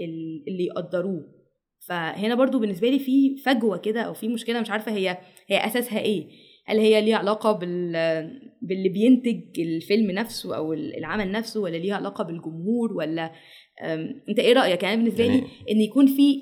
اللي 0.47 0.65
يقدروه. 0.65 1.37
فهنا 1.87 2.35
برضو 2.35 2.59
بالنسبة 2.59 2.89
لي 2.89 2.99
في 2.99 3.37
فجوة 3.37 3.77
كده 3.77 4.01
أو 4.01 4.13
في 4.13 4.27
مشكلة 4.27 4.61
مش 4.61 4.69
عارفة 4.69 4.91
هي 4.91 5.17
هي 5.47 5.65
أساسها 5.65 5.99
إيه. 5.99 6.27
هل 6.65 6.79
هي 6.79 7.01
ليها 7.01 7.17
علاقة 7.17 7.51
بال 7.51 8.46
باللي 8.61 8.89
بينتج 8.89 9.59
الفيلم 9.59 10.11
نفسه 10.11 10.55
أو 10.57 10.73
العمل 10.73 11.31
نفسه 11.31 11.61
ولا 11.61 11.77
ليها 11.77 11.95
علاقة 11.95 12.23
بالجمهور 12.23 12.93
ولا 12.93 13.31
أنت 14.29 14.39
إيه 14.39 14.53
رأيك؟ 14.53 14.83
يعني 14.83 14.97
بالنسبة 14.97 15.27
لي 15.27 15.33
يعني- 15.33 15.47
إن 15.71 15.81
يكون 15.81 16.07
في 16.07 16.41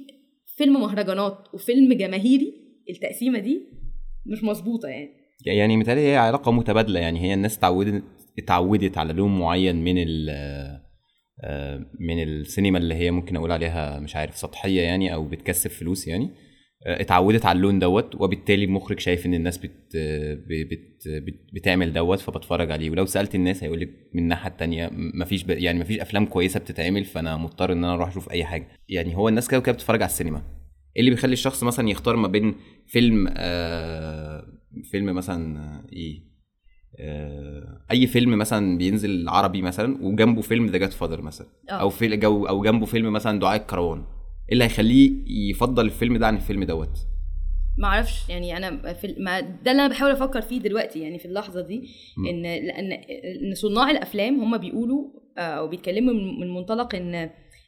فيلم 0.58 0.74
مهرجانات 0.74 1.38
وفيلم 1.54 1.94
جماهيري 1.94 2.54
التقسيمة 2.90 3.40
دي 3.40 3.62
مش 4.26 4.44
مظبوطة 4.44 4.88
يعني. 4.90 5.10
يعني 5.46 5.78
متهيألي 5.78 6.02
هي 6.02 6.18
علاقة 6.18 6.52
متبادلة 6.52 7.00
يعني 7.00 7.20
هي 7.22 7.34
الناس 7.34 7.58
اتعودت 7.58 8.04
اتعودت 8.40 8.98
على 8.98 9.14
لون 9.14 9.40
معين 9.40 9.76
من 9.76 9.96
ال 9.98 10.30
من 12.00 12.24
السينما 12.24 12.78
اللي 12.78 12.96
هي 12.96 13.12
ممكن 13.12 13.36
أقول 13.36 13.52
عليها 13.52 14.00
مش 14.00 14.16
عارف 14.16 14.38
سطحية 14.38 14.82
يعني 14.82 15.14
أو 15.14 15.26
بتكسب 15.28 15.70
فلوس 15.70 16.08
يعني. 16.08 16.30
اتعودت 16.88 17.46
على 17.46 17.58
اللون 17.58 17.80
دوت 17.80 18.16
وبالتالي 18.16 18.66
المخرج 18.66 19.00
شايف 19.00 19.26
إن 19.26 19.34
الناس 19.34 19.58
بت 19.58 19.98
بت 20.48 21.08
بت 21.08 21.40
بتعمل 21.54 21.94
دوت 21.94 22.20
فبتفرج 22.20 22.72
عليه. 22.72 22.90
ولو 22.90 23.06
سألت 23.06 23.36
الناس 23.36 23.64
هيقول 23.64 23.80
لك 23.80 23.90
من 24.14 24.24
الناحية 24.24 24.50
التانية 24.50 24.88
م- 24.88 25.12
مفيش 25.22 25.44
ب... 25.44 25.50
يعني 25.50 25.80
مفيش 25.80 26.00
أفلام 26.00 26.26
كويسة 26.26 26.60
بتتعمل 26.60 27.06
فأنا 27.06 27.38
مضطر 27.38 27.72
إن 27.72 27.84
أنا 27.84 27.94
أروح 27.94 28.08
أشوف 28.10 28.32
أي 28.32 28.46
حاجة. 28.46 28.68
يعني 28.90 29.16
هو 29.18 29.30
الناس 29.30 29.48
كده 29.48 29.58
وكده 29.58 29.72
بتتفرج 29.74 30.02
على 30.02 30.10
السينما. 30.10 30.38
إيه 30.96 31.00
اللي 31.02 31.12
بيخلي 31.12 31.34
الشخص 31.34 31.64
مثلا 31.64 31.90
يختار 31.90 32.16
ما 32.16 32.28
بين 32.28 32.56
فيلم 32.88 33.28
آه 33.38 34.46
فيلم 34.92 35.16
مثلا 35.16 35.60
آه، 35.60 35.86
إيه 35.94 36.20
آه 37.00 37.86
أي 37.92 38.08
فيلم 38.08 38.38
مثلا 38.38 38.78
بينزل 38.78 39.30
عربي 39.30 39.62
مثلا 39.62 39.98
وجنبه 40.06 40.42
فيلم 40.42 40.66
The 40.66 40.78
Godfather 40.78 41.22
مثلا. 41.22 41.48
آه. 41.70 41.74
أو 41.74 41.90
في 41.90 42.18
جو 42.18 42.46
أو 42.46 42.64
جنبه 42.64 42.86
فيلم 42.86 43.14
مثلا 43.14 43.40
دعاء 43.40 43.62
الكروان. 43.62 44.04
اللي 44.52 44.64
هيخليه 44.64 45.12
يفضل 45.52 45.86
الفيلم 45.86 46.18
ده 46.18 46.28
عن 46.28 46.36
الفيلم 46.36 46.64
دوت 46.64 46.98
ما 47.78 47.88
أعرفش 47.88 48.30
يعني 48.30 48.58
أنا 48.58 48.94
في 48.94 49.16
ما 49.20 49.40
ده 49.40 49.72
اللي 49.72 49.86
أنا 49.86 49.88
بحاول 49.88 50.12
أفكر 50.12 50.42
فيه 50.42 50.60
دلوقتي 50.60 51.00
يعني 51.00 51.20
في 51.20 51.26
اللحظة 51.26 51.62
دي. 51.62 51.90
إن 52.30 52.42
لأن 52.42 52.92
إن 53.44 53.54
صناع 53.56 53.92
الأفلام 53.92 54.40
هم 54.40 54.58
بيقولوا 54.58 55.08
آه، 55.38 55.42
أو 55.42 55.68
بيتكلموا 55.68 56.14
من 56.14 56.40
من 56.40 56.54
منطلق 56.54 56.96
ان 56.96 57.16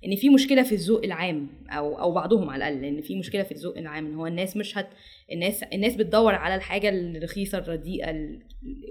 إن 0.05 0.15
في 0.15 0.29
مشكلة 0.29 0.63
في 0.63 0.71
الذوق 0.75 1.03
العام 1.03 1.47
أو 1.69 1.99
أو 1.99 2.11
بعضهم 2.11 2.49
على 2.49 2.67
الأقل 2.67 2.85
إن 2.85 3.01
في 3.01 3.15
مشكلة 3.15 3.43
في 3.43 3.51
الذوق 3.51 3.77
العام 3.77 4.05
إن 4.05 4.13
هو 4.15 4.27
الناس 4.27 4.57
مش 4.57 4.77
هت 4.77 4.87
الناس 5.31 5.63
الناس 5.63 5.95
بتدور 5.95 6.35
على 6.35 6.55
الحاجة 6.55 6.89
الرخيصة 6.89 7.57
الرديئة 7.57 8.09
ال- 8.11 8.39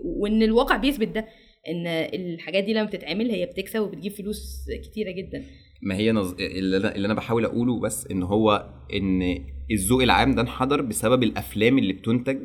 وإن 0.04 0.42
الواقع 0.42 0.76
بيثبت 0.76 1.08
ده 1.08 1.26
إن 1.68 1.86
الحاجات 1.86 2.64
دي 2.64 2.72
لما 2.72 2.84
بتتعمل 2.84 3.30
هي 3.30 3.46
بتكسب 3.46 3.80
وبتجيب 3.80 4.12
فلوس 4.12 4.66
كتيرة 4.84 5.10
جدا 5.10 5.44
ما 5.82 5.94
هي 5.96 6.12
نظ... 6.12 6.34
اللي 6.40 6.76
أنا 6.76 6.94
اللي 6.94 7.06
أنا 7.06 7.14
بحاول 7.14 7.44
أقوله 7.44 7.80
بس 7.80 8.06
إن 8.10 8.22
هو 8.22 8.66
إن 8.94 9.38
الذوق 9.70 10.02
العام 10.02 10.34
ده 10.34 10.42
انحدر 10.42 10.82
بسبب 10.82 11.22
الأفلام 11.22 11.78
اللي 11.78 11.92
بتنتج 11.92 12.38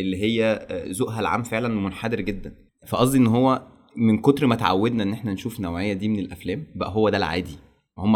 اللي 0.00 0.16
هي 0.22 0.66
ذوقها 0.88 1.20
العام 1.20 1.42
فعلا 1.42 1.68
منحدر 1.68 2.20
جدا. 2.20 2.54
فقصدي 2.88 3.18
إن 3.18 3.26
هو 3.26 3.62
من 3.96 4.18
كتر 4.20 4.46
ما 4.46 4.54
اتعودنا 4.54 5.02
إن 5.02 5.12
إحنا 5.12 5.32
نشوف 5.32 5.60
نوعية 5.60 5.92
دي 5.92 6.08
من 6.08 6.18
الأفلام 6.18 6.66
بقى 6.74 6.90
هو 6.90 7.08
ده 7.08 7.16
العادي. 7.16 7.56
هم 7.98 8.12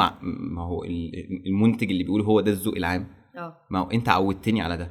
ما 0.55 0.63
هو 0.63 0.85
ال- 0.85 1.47
المنتج 1.47 1.91
اللي 1.91 2.03
بيقول 2.05 2.21
هو 2.23 2.41
ده 2.41 2.51
الذوق 2.51 2.77
العام. 2.77 3.07
آه. 3.37 3.57
ما 3.71 3.79
هو 3.79 3.91
أنت 3.91 4.09
عودتني 4.09 4.61
على 4.63 4.77
ده. 4.77 4.91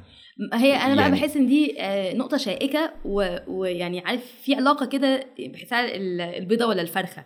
هي 0.54 0.74
أنا 0.74 0.94
بقى 0.94 1.04
يعني- 1.04 1.20
بحس 1.20 1.36
إن 1.36 1.46
دي 1.46 1.80
آه، 1.80 2.14
نقطة 2.14 2.36
شائكة 2.36 2.92
و- 3.04 3.36
ويعني 3.48 4.00
عارف 4.00 4.24
في 4.42 4.54
علاقة 4.54 4.86
كده 4.86 5.26
بحسها 5.52 5.96
ال- 5.96 6.20
البيضة 6.20 6.66
ولا 6.66 6.82
الفرخة. 6.82 7.24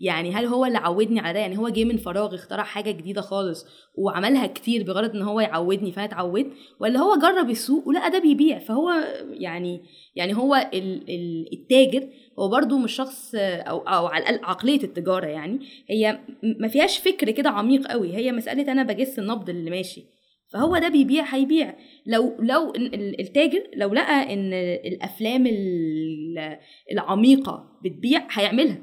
يعني 0.00 0.32
هل 0.32 0.44
هو 0.46 0.64
اللي 0.64 0.78
عودني 0.78 1.20
على 1.20 1.32
ده؟ 1.32 1.38
يعني 1.40 1.58
هو 1.58 1.68
جه 1.68 1.84
من 1.84 1.96
فراغ 1.96 2.34
اخترع 2.34 2.62
حاجة 2.62 2.90
جديدة 2.90 3.20
خالص 3.20 3.66
وعملها 3.94 4.46
كتير 4.46 4.82
بغرض 4.82 5.10
إن 5.16 5.22
هو 5.22 5.40
يعودني 5.40 5.92
فانا 5.92 6.06
اتعودت 6.06 6.50
ولا 6.80 6.98
هو 7.00 7.16
جرب 7.16 7.50
السوق 7.50 7.88
ولقى 7.88 8.10
ده 8.10 8.18
بيبيع؟ 8.18 8.58
فهو 8.58 8.90
يعني 9.30 9.80
يعني 10.16 10.36
هو 10.36 10.54
ال- 10.74 11.10
ال- 11.10 11.48
التاجر 11.52 12.08
هو 12.38 12.48
برضو 12.48 12.78
مش 12.78 12.92
شخص 12.92 13.34
أو 13.38 13.78
أو 13.78 14.06
على 14.06 14.22
الأقل 14.22 14.44
عقلية 14.44 14.82
التجارة 14.84 15.26
يعني 15.26 15.60
هي 15.90 16.18
ما 16.60 16.68
فيهاش 16.68 16.98
فكر 16.98 17.30
كده 17.30 17.50
عميق 17.50 17.86
قوي 17.86 18.14
هي 18.16 18.32
مسألة 18.32 18.72
أنا 18.72 18.82
بجس 18.82 19.18
النبض 19.18 19.48
اللي 19.50 19.70
ماشي. 19.70 20.04
فهو 20.52 20.78
ده 20.78 20.88
بيبيع 20.88 21.24
هيبيع. 21.24 21.74
لو 22.06 22.34
لو 22.40 22.70
ال- 22.70 22.94
ال- 22.94 23.20
التاجر 23.20 23.62
لو 23.76 23.94
لقى 23.94 24.34
إن 24.34 24.52
الأفلام 24.92 25.46
ال- 25.46 26.58
العميقة 26.92 27.64
بتبيع 27.84 28.26
هيعملها. 28.30 28.78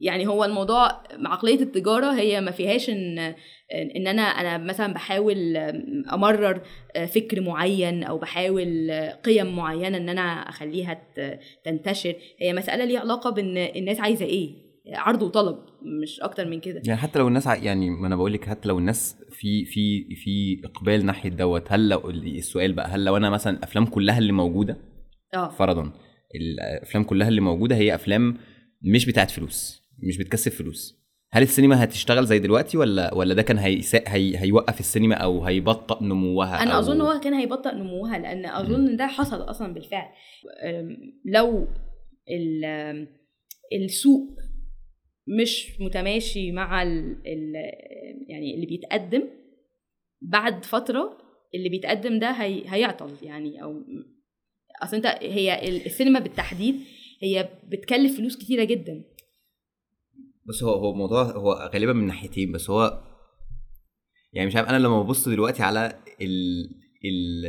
يعني 0.00 0.26
هو 0.26 0.44
الموضوع 0.44 1.02
عقلية 1.24 1.60
التجارة 1.60 2.12
هي 2.12 2.40
ما 2.40 2.50
فيهاش 2.50 2.90
إن 2.90 3.18
إن 3.96 4.06
أنا 4.06 4.22
أنا 4.22 4.58
مثلا 4.58 4.94
بحاول 4.94 5.56
أمرر 6.12 6.60
فكر 7.14 7.40
معين 7.40 8.04
أو 8.04 8.18
بحاول 8.18 8.90
قيم 9.24 9.56
معينة 9.56 9.96
إن 9.96 10.08
أنا 10.08 10.22
أخليها 10.22 11.02
تنتشر. 11.64 12.14
هي 12.40 12.52
مسألة 12.52 12.84
ليها 12.84 13.00
علاقة 13.00 13.30
بإن 13.30 13.56
الناس 13.56 14.00
عايزة 14.00 14.24
إيه؟ 14.24 14.68
عرض 14.94 15.22
وطلب 15.22 15.56
مش 16.02 16.20
أكتر 16.20 16.48
من 16.48 16.60
كده. 16.60 16.82
يعني 16.86 17.00
حتى 17.00 17.18
لو 17.18 17.28
الناس 17.28 17.46
ع- 17.46 17.54
يعني 17.56 17.90
ما 17.90 18.06
أنا 18.06 18.16
بقول 18.16 18.32
لك 18.32 18.44
حتى 18.44 18.68
لو 18.68 18.78
الناس 18.78 19.16
في 19.30 19.64
في 19.64 20.14
في 20.14 20.60
إقبال 20.64 21.06
ناحية 21.06 21.30
دوت 21.30 21.72
هل 21.72 21.88
لو 21.88 22.10
السؤال 22.10 22.72
بقى 22.72 22.88
هل 22.88 23.04
لو 23.04 23.16
أنا 23.16 23.30
مثلا 23.30 23.56
الافلام 23.56 23.86
كلها 23.86 24.18
اللي 24.18 24.32
موجودة 24.32 24.76
آه. 25.34 25.48
فرضا 25.48 25.92
الافلام 26.34 27.04
كلها 27.04 27.28
اللي 27.28 27.40
موجودة 27.40 27.76
هي 27.76 27.94
أفلام 27.94 28.36
مش 28.82 29.06
بتاعت 29.06 29.30
فلوس. 29.30 29.87
مش 30.02 30.18
بتكسب 30.18 30.50
فلوس. 30.52 30.98
هل 31.32 31.42
السينما 31.42 31.84
هتشتغل 31.84 32.26
زي 32.26 32.38
دلوقتي 32.38 32.76
ولا 32.78 33.14
ولا 33.14 33.34
ده 33.34 33.42
كان 33.42 33.58
هيسا... 33.58 34.02
هي... 34.06 34.36
هيوقف 34.38 34.80
السينما 34.80 35.14
أو 35.14 35.44
هيبطئ 35.44 36.04
نموها 36.04 36.62
أنا 36.62 36.70
أو... 36.74 36.78
أظن 36.78 37.00
هو 37.00 37.20
كان 37.20 37.34
هيبطئ 37.34 37.74
نموها 37.74 38.18
لأن 38.18 38.46
أظن 38.46 38.96
ده 38.96 39.06
حصل 39.06 39.42
أصلا 39.50 39.74
بالفعل. 39.74 40.08
لو 41.24 41.66
ال- 42.30 43.06
السوق 43.84 44.28
مش 45.40 45.80
متماشي 45.80 46.52
مع 46.52 46.82
ال 46.82 47.16
ال 47.26 47.52
يعني 48.28 48.54
اللي 48.54 48.66
بيتقدم 48.66 49.22
بعد 50.22 50.64
فترة 50.64 51.18
اللي 51.54 51.68
بيتقدم 51.68 52.18
ده 52.18 52.30
هي 52.30 52.62
هيعطل 52.66 53.10
يعني 53.22 53.62
أو 53.62 53.82
أصل 54.82 54.96
أنت 54.96 55.06
هي 55.06 55.68
ال- 55.68 55.86
السينما 55.86 56.20
بالتحديد 56.20 56.74
هي 57.22 57.48
بتكلف 57.68 58.16
فلوس 58.16 58.36
كتيرة 58.36 58.64
جدا. 58.64 59.04
بس 60.48 60.62
هو 60.62 60.72
هو 60.72 60.94
موضوع 60.94 61.22
هو 61.22 61.70
غالبا 61.74 61.92
من 61.92 62.06
ناحيتين 62.06 62.52
بس 62.52 62.70
هو 62.70 63.02
يعني 64.32 64.46
مش 64.46 64.56
عارف 64.56 64.68
أنا 64.68 64.76
لما 64.76 65.02
ببص 65.02 65.28
دلوقتي 65.28 65.62
على 65.62 65.98
ال 66.20 66.70
ال 67.04 67.46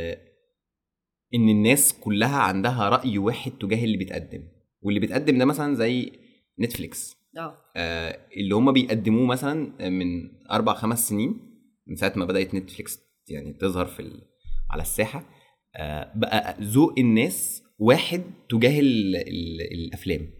إن 1.34 1.48
الناس 1.48 1.92
كلها 1.92 2.36
عندها 2.38 2.88
رأي 2.88 3.18
واحد 3.18 3.52
تجاه 3.52 3.84
اللي 3.84 3.96
بيتقدم 3.96 4.42
واللي 4.82 5.00
بيتقدم 5.00 5.38
ده 5.38 5.44
مثلا 5.44 5.74
زي 5.74 6.12
نتفليكس 6.60 7.16
آه. 7.38 7.56
آه 7.76 8.18
اللي 8.36 8.54
هم 8.54 8.72
بيقدموه 8.72 9.26
مثلا 9.26 9.88
من 9.90 10.30
أربع 10.50 10.74
خمس 10.74 11.08
سنين 11.08 11.40
من 11.86 11.96
ساعة 11.96 12.12
ما 12.16 12.24
بدأت 12.24 12.54
نتفليكس 12.54 12.98
يعني 13.28 13.52
تظهر 13.52 13.86
في 13.86 14.00
ال... 14.00 14.22
على 14.70 14.82
الساحة 14.82 15.24
آه 15.76 16.12
بقى 16.16 16.56
ذوق 16.60 16.94
الناس 16.98 17.62
واحد 17.78 18.22
تجاه 18.48 18.80
ال... 18.80 19.16
ال... 19.16 19.60
الأفلام. 19.72 20.30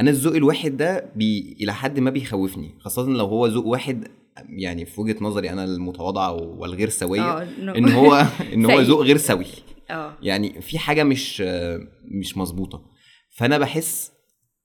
أنا 0.00 0.10
الذوق 0.10 0.34
الواحد 0.34 0.76
ده 0.76 1.12
بي... 1.16 1.56
إلى 1.60 1.74
حد 1.74 2.00
ما 2.00 2.10
بيخوفني 2.10 2.74
خاصة 2.78 3.02
لو 3.08 3.26
هو 3.26 3.46
ذوق 3.46 3.66
واحد 3.66 4.08
يعني 4.48 4.84
في 4.86 5.00
وجهة 5.00 5.16
نظري 5.20 5.50
أنا 5.50 5.64
المتواضعه 5.64 6.32
والغير 6.32 6.88
سوية 6.88 7.38
إنه- 7.46 7.76
إن 7.76 7.88
هو 7.88 8.14
إن 8.54 8.64
هو. 8.66 8.80
ذوق 8.80 9.02
غير 9.02 9.16
سوي 9.16 9.46
آه 9.90 10.12
يعني 10.22 10.60
في 10.62 10.78
حاجة 10.78 11.04
مش 11.04 11.40
مش 12.20 12.36
مظبوطة 12.36 12.82
فأنا 13.36 13.58
بحس 13.58 14.12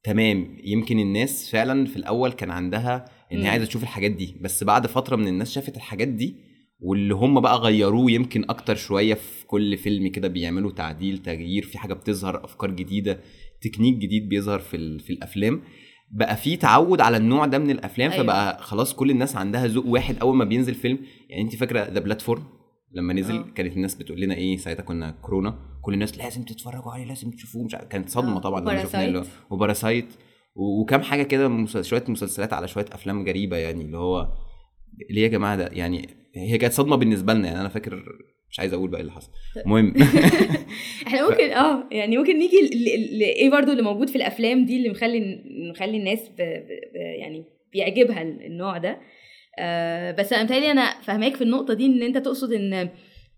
تمام 0.03 0.57
يمكن 0.63 0.99
الناس 0.99 1.49
فعلا 1.51 1.85
في 1.85 1.95
الأول 1.97 2.31
كان 2.31 2.51
عندها 2.51 3.05
إن. 3.33 3.41
هي 3.41 3.47
عايزة 3.47 3.65
تشوف 3.65 3.83
الحاجات 3.83 4.11
دي 4.11 4.35
بس 4.41 4.63
بعد 4.63 4.87
فترة 4.87 5.15
من 5.15 5.27
الناس 5.27 5.51
شافت 5.51 5.75
الحاجات 5.77 6.07
دي 6.07 6.35
واللي 6.79 7.13
هم 7.13 7.39
بقى 7.39 7.57
غيروه 7.57 8.11
يمكن 8.11 8.43
أكتر 8.49 8.75
شوية 8.75 9.13
في 9.13 9.45
كل 9.47 9.77
فيلم 9.77 10.07
كده 10.07 10.27
بيعملوا 10.27 10.71
تعديل 10.71 11.17
تغيير 11.17 11.63
في 11.65 11.77
حاجة 11.77 11.93
بتظهر 11.93 12.45
أفكار 12.45 12.71
جديدة 12.71 13.19
تكنيك 13.61 13.95
جديد 13.95 14.29
بيظهر 14.29 14.59
في 14.59 14.99
في 14.99 15.13
الأفلام 15.13 15.61
بقى 16.11 16.37
في 16.37 16.57
تعود 16.57 17.01
على 17.01 17.17
النوع 17.17 17.45
ده 17.45 17.57
من 17.57 17.69
الأفلام 17.71 18.11
أيوة. 18.11 18.23
فبقى 18.23 18.63
خلاص 18.63 18.93
كل 18.93 19.11
الناس 19.11 19.35
عندها 19.35 19.67
ذوق 19.67 19.85
واحد 19.85 20.17
أول 20.17 20.35
ما 20.35 20.45
بينزل 20.45 20.75
فيلم 20.75 20.99
يعني 21.29 21.41
انت 21.41 21.55
فاكرة 21.55 21.79
The 21.89 21.99
Platform 21.99 22.43
لما 22.93 23.13
نزل 23.13 23.35
آه. 23.35 23.45
كانت 23.55 23.75
الناس 23.77 23.95
بتقول 23.95 24.21
لنا 24.21 24.35
إيه 24.35 24.57
ساعتها 24.57 24.83
كنا 24.83 25.11
كورونا 25.11 25.59
كل 25.81 25.93
الناس 25.93 26.17
لازم 26.17 26.43
تتفرجوا 26.43 26.91
عليه 26.91 27.05
لازم 27.05 27.31
تشوفوه 27.31 27.63
مش 27.65 27.75
كانت 27.89 28.09
صدمة. 28.09 28.39
طبعا 28.39 28.61
لما 28.61 28.83
شفناه 28.83 28.83
وباراسايت. 28.83 29.07
اللي 29.07 29.19
هو- 29.19 29.25
وباراسايت 29.55 30.05
و- 30.55 30.81
وكم 30.81 31.01
حاجة 31.01 31.23
كده 31.23 31.65
شوية 31.81 32.03
مسلسلات 32.07 32.53
على 32.53 32.67
شوية 32.67 32.85
أفلام 32.91 33.25
غريبة 33.27 33.57
يعني 33.57 33.81
اللي 33.85 33.97
هو 33.97 34.27
ليه 35.09 35.21
يا 35.23 35.27
جماعة 35.27 35.55
ده 35.55 35.67
يعني 35.67 36.07
هي 36.35 36.57
كانت 36.57 36.73
صدمة 36.73 36.95
بالنسبة 36.95 37.33
لنا 37.33 37.47
يعني 37.47 37.59
أنا 37.61 37.69
فاكر 37.69 38.03
مش 38.51 38.59
عايز 38.59 38.73
أقول 38.73 38.89
بقى 38.89 38.97
إيه 38.97 39.01
اللي 39.01 39.11
حصل. 39.13 39.31
المهم. 39.57 39.93
إحنا 41.07 41.29
ممكن 41.29 41.51
آه 41.51 41.87
يعني 41.91 42.17
ممكن 42.17 42.37
نيجي 42.39 42.57
لايه 43.19 43.49
برضو 43.49 43.71
اللي 43.71 43.83
موجود 43.83 44.09
في 44.09 44.15
الأفلام 44.15 44.65
دي 44.65 44.77
اللي 44.77 44.89
مخلي 44.89 45.43
مخلي 45.69 45.97
الناس 45.97 46.29
ب... 46.29 46.35
ب... 46.41 46.67
ب... 46.93 46.95
يعني 46.95 47.43
بيعجبها 47.73 48.21
النوع 48.21 48.77
ده. 48.77 48.97
آه 49.59 50.11
بس 50.11 50.33
أنا 50.33 50.43
متهيألي 50.43 50.71
أنا 50.71 51.01
فاهماك 51.01 51.35
في 51.35 51.43
النقطة 51.43 51.73
دي 51.73 51.85
إن 51.85 52.03
أنت 52.03 52.17
تقصد 52.17 52.53
إن 52.53 52.89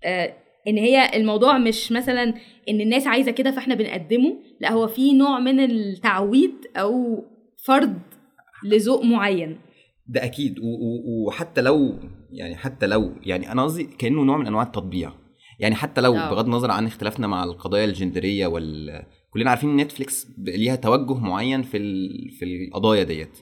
آه 0.03 0.33
إن 0.67 0.77
هي 0.77 1.09
الموضوع 1.15 1.57
مش 1.57 1.91
مثلا 1.91 2.33
إن 2.69 2.81
الناس 2.81 3.07
عايزة 3.07 3.31
كده 3.31 3.51
فإحنا 3.51 3.75
بنقدمه 3.75 4.37
لأ 4.59 4.71
هو 4.71 4.87
في 4.87 5.13
نوع 5.13 5.39
من 5.39 5.59
التعويد 5.59 6.55
أو 6.77 7.23
فرض 7.65 7.93
لذوق 8.65 9.03
معين. 9.03 9.59
ده 10.07 10.23
أكيد. 10.23 10.59
وحتى 11.27 11.61
لو 11.61 11.99
يعني 12.31 12.55
حتى 12.55 12.87
لو 12.87 13.11
يعني 13.21 13.51
أنا 13.51 13.63
قصدي 13.63 13.83
كأنه 13.83 14.23
نوع 14.23 14.37
من 14.37 14.47
أنواع 14.47 14.63
التطبيع. 14.63 15.11
يعني 15.59 15.75
حتى 15.75 16.01
لو 16.01 16.15
آه. 16.15 16.29
بغض 16.29 16.45
النظر 16.45 16.71
عن 16.71 16.85
اختلافنا 16.85 17.27
مع 17.27 17.43
القضايا 17.43 17.85
الجندرية 17.85 18.47
وال 18.47 19.03
كلنا 19.33 19.49
عارفين 19.49 19.69
إن 19.69 19.77
نتفليكس 19.77 20.27
ليها 20.37 20.75
توجه 20.75 21.13
معين 21.13 21.61
في 21.61 21.77
ال... 21.77 22.09
في 22.39 22.45
القضايا 22.45 23.03
ديت. 23.03 23.37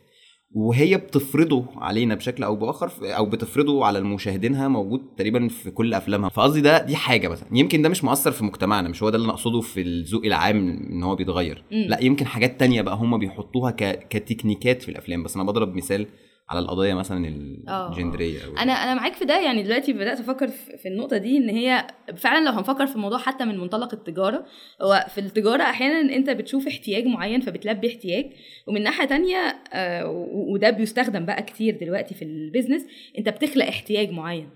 وهي 0.53 0.97
بتفرضه 0.97 1.65
علينا 1.75 2.15
بشكل 2.15 2.43
أو 2.43 2.55
بآخر 2.55 2.91
أو 3.01 3.25
بتفرضه 3.25 3.85
على 3.85 3.99
المشاهدينها 3.99 4.67
موجود 4.67 5.01
تقريبا 5.17 5.47
في 5.47 5.71
كل 5.71 5.93
أفلامها. 5.93 6.29
فقصدي 6.29 6.61
ده 6.61 6.85
دي 6.85 6.95
حاجة 6.95 7.27
مثلا. 7.27 7.47
يمكن 7.51 7.81
ده 7.81 7.89
مش 7.89 8.03
مؤثر 8.03 8.31
في 8.31 8.43
مجتمعنا 8.43 8.89
مش 8.89 9.03
هو 9.03 9.09
ده 9.09 9.15
اللي 9.15 9.25
أنا 9.25 9.33
اقصده 9.33 9.61
في 9.61 9.81
الذوق 9.81 10.25
العام 10.25 10.69
إن 10.69 11.03
هو 11.03 11.15
بيتغير. 11.15 11.63
مم. 11.71 11.85
لا 11.87 12.03
يمكن 12.03 12.25
حاجات 12.25 12.59
تانية 12.59 12.81
بقى 12.81 12.95
هم 12.95 13.17
بيحطوها 13.17 13.71
ك... 13.71 14.07
كتكنيكات 14.07 14.81
في 14.81 14.89
الأفلام. 14.89 15.23
بس 15.23 15.35
أنا 15.35 15.43
بضرب 15.43 15.75
مثال 15.75 16.07
على 16.51 16.59
القضية 16.59 16.93
مثلا 16.93 17.57
آه. 17.67 17.89
الجندرية 17.91 18.45
أو 18.45 18.57
أنا 18.57 18.71
أنا 18.73 18.93
معاك 18.93 19.13
في 19.13 19.25
ده. 19.25 19.39
يعني 19.39 19.63
دلوقتي 19.63 19.93
بدأت 19.93 20.19
أفكر 20.19 20.47
في 20.47 20.87
النقطة 20.87 21.17
دي 21.17 21.37
إن 21.37 21.49
هي 21.49 21.87
فعلا 22.17 22.45
لو 22.45 22.51
هنفكر 22.51 22.87
في 22.87 22.95
الموضوع 22.95 23.17
حتى 23.17 23.45
من 23.45 23.57
منطلق 23.57 23.93
التجارة 23.93 24.45
هو 24.81 25.05
في 25.09 25.17
التجارة 25.21 25.63
أحيانا 25.63 26.15
أنت 26.15 26.29
بتشوف 26.29 26.67
احتياج 26.67 27.05
معين 27.05 27.41
فبتلبي 27.41 27.87
احتياج 27.87 28.25
ومن 28.67 28.83
ناحية 28.83 29.05
تانية 29.05 29.37
آه، 29.73 30.07
وده 30.53 30.69
بيستخدم 30.69 31.25
بقى 31.25 31.43
كتير 31.43 31.77
دلوقتي 31.81 32.15
في 32.15 32.21
البيزنس 32.21 32.85
أنت 33.17 33.29
بتخلق 33.29 33.65
احتياج 33.65 34.11
معين. 34.11 34.49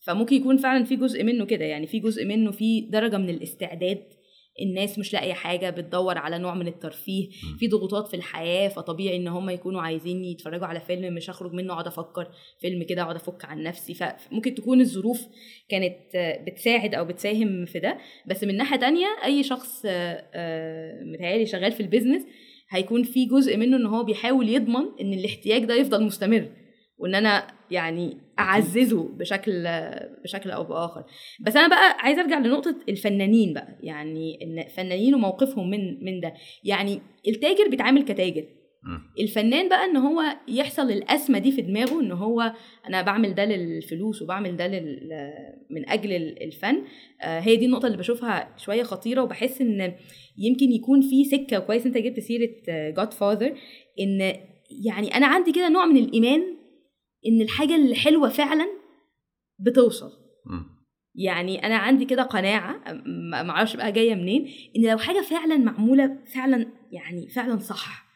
فممكن 0.00 0.36
يكون 0.36 0.56
فعلا 0.56 0.84
في 0.84 0.96
جزء 0.96 1.24
منه 1.24 1.44
كده. 1.44 1.64
يعني 1.64 1.86
في 1.86 1.98
جزء 1.98 2.24
منه 2.24 2.50
في 2.50 2.80
درجة 2.80 3.18
من 3.18 3.28
الاستعداد 3.30 4.02
الناس 4.60 4.98
مش 4.98 5.12
لاقية 5.12 5.32
حاجة 5.32 5.70
بتدور 5.70 6.18
على 6.18 6.38
نوع 6.38 6.54
من 6.54 6.68
الترفيه. 6.68 7.28
في 7.58 7.68
ضغوطات 7.68 8.08
في 8.08 8.14
الحياة 8.14 8.68
فطبيعي 8.68 9.16
إن 9.16 9.28
هم 9.28 9.50
يكونوا 9.50 9.82
عايزين 9.82 10.24
يتفرجوا 10.24 10.66
على 10.66 10.80
فيلم 10.80 11.14
مش 11.14 11.30
هخرج 11.30 11.52
منه 11.52 11.72
أقعد 11.72 11.86
أفكر 11.86 12.28
فيلم 12.60 12.82
كده 12.82 13.02
أقعد 13.02 13.16
أفك 13.16 13.44
عن 13.44 13.62
نفسي. 13.62 13.94
فممكن 13.94 14.54
تكون 14.54 14.80
الظروف 14.80 15.26
كانت 15.68 15.96
بتساعد 16.46 16.94
أو 16.94 17.04
بتساهم 17.04 17.64
في 17.64 17.78
ده. 17.78 17.98
بس 18.26 18.44
من 18.44 18.56
ناحية 18.56 18.76
تانية 18.76 19.06
أي 19.24 19.42
شخص 19.42 19.82
آه، 19.86 21.02
متهيألي 21.04 21.46
شغال 21.46 21.72
في 21.72 21.80
البيزنس 21.80 22.22
هيكون 22.70 23.02
في 23.02 23.24
جزء 23.24 23.56
منه 23.56 23.76
إن 23.76 23.86
هو 23.86 24.04
بيحاول 24.04 24.48
يضمن 24.48 24.84
إن 25.00 25.12
الاحتياج 25.12 25.64
ده 25.64 25.74
يفضل 25.74 26.02
مستمر. 26.04 26.48
وإن 26.98 27.14
أنا 27.14 27.46
يعني 27.70 28.16
أعززه 28.38 29.08
بشكل 29.08 29.64
بشكل 30.24 30.50
أو 30.50 30.64
بآخر. 30.64 31.04
بس 31.40 31.56
أنا 31.56 31.68
بقى 31.68 31.96
عايزة 31.98 32.22
أرجع 32.22 32.38
لنقطة 32.38 32.76
الفنانين 32.88 33.54
بقى. 33.54 33.78
يعني 33.82 34.38
إن 34.42 34.58
الفنانين 34.58 35.14
وموقفهم 35.14 35.70
من 35.70 36.04
من 36.04 36.20
ده. 36.20 36.34
يعني 36.64 37.00
التاجر 37.28 37.68
بيتعامل 37.70 38.02
كتاجر. 38.04 38.44
الفنان 39.20 39.68
بقى 39.68 39.84
إن 39.84 39.96
هو 39.96 40.22
يحصل 40.48 40.90
الأزمة 40.90 41.38
دي 41.38 41.52
في 41.52 41.62
دماغه 41.62 42.00
إن 42.00 42.12
هو 42.12 42.52
أنا 42.88 43.02
بعمل 43.02 43.34
ده 43.34 43.44
للفلوس 43.44 44.22
وبعمل 44.22 44.56
ده 44.56 44.66
لل... 44.66 45.08
من 45.70 45.88
أجل 45.88 46.12
ال- 46.12 46.42
الفن. 46.42 46.82
آه، 47.22 47.40
هي 47.40 47.56
دي 47.56 47.66
النقطة 47.66 47.86
اللي 47.86 47.98
بشوفها 47.98 48.54
شوية 48.56 48.82
خطيرة 48.82 49.22
وبحس 49.22 49.60
إن 49.60 49.92
يمكن 50.38 50.72
يكون 50.72 51.00
في 51.00 51.24
سكة 51.24 51.58
كويس. 51.58 51.86
أنت 51.86 51.98
جبت 51.98 52.20
سيرة 52.20 52.48
جاد 52.68 53.12
فاذر 53.12 53.54
إن 54.00 54.32
يعني 54.86 55.14
أنا 55.14 55.26
عندي 55.26 55.52
كده 55.52 55.68
نوع 55.68 55.86
من 55.86 55.96
الإيمان 55.96 56.57
إن 57.26 57.40
الحاجة 57.40 57.76
الحلوة 57.76 58.28
فعلا 58.28 58.68
بتوصل. 59.58 60.10
يعني 61.14 61.66
أنا 61.66 61.76
عندي 61.76 62.04
كده 62.04 62.22
قناعة 62.22 62.92
ما 63.32 63.50
أعرفش 63.50 63.76
بقى 63.76 63.92
جاية 63.92 64.14
منين 64.14 64.48
إن 64.76 64.90
لو 64.90 64.98
حاجة 64.98 65.20
فعلا 65.20 65.56
معمولة 65.56 66.18
فعلا 66.34 66.66
يعني 66.92 67.28
فعلا 67.28 67.58
صح 67.58 68.06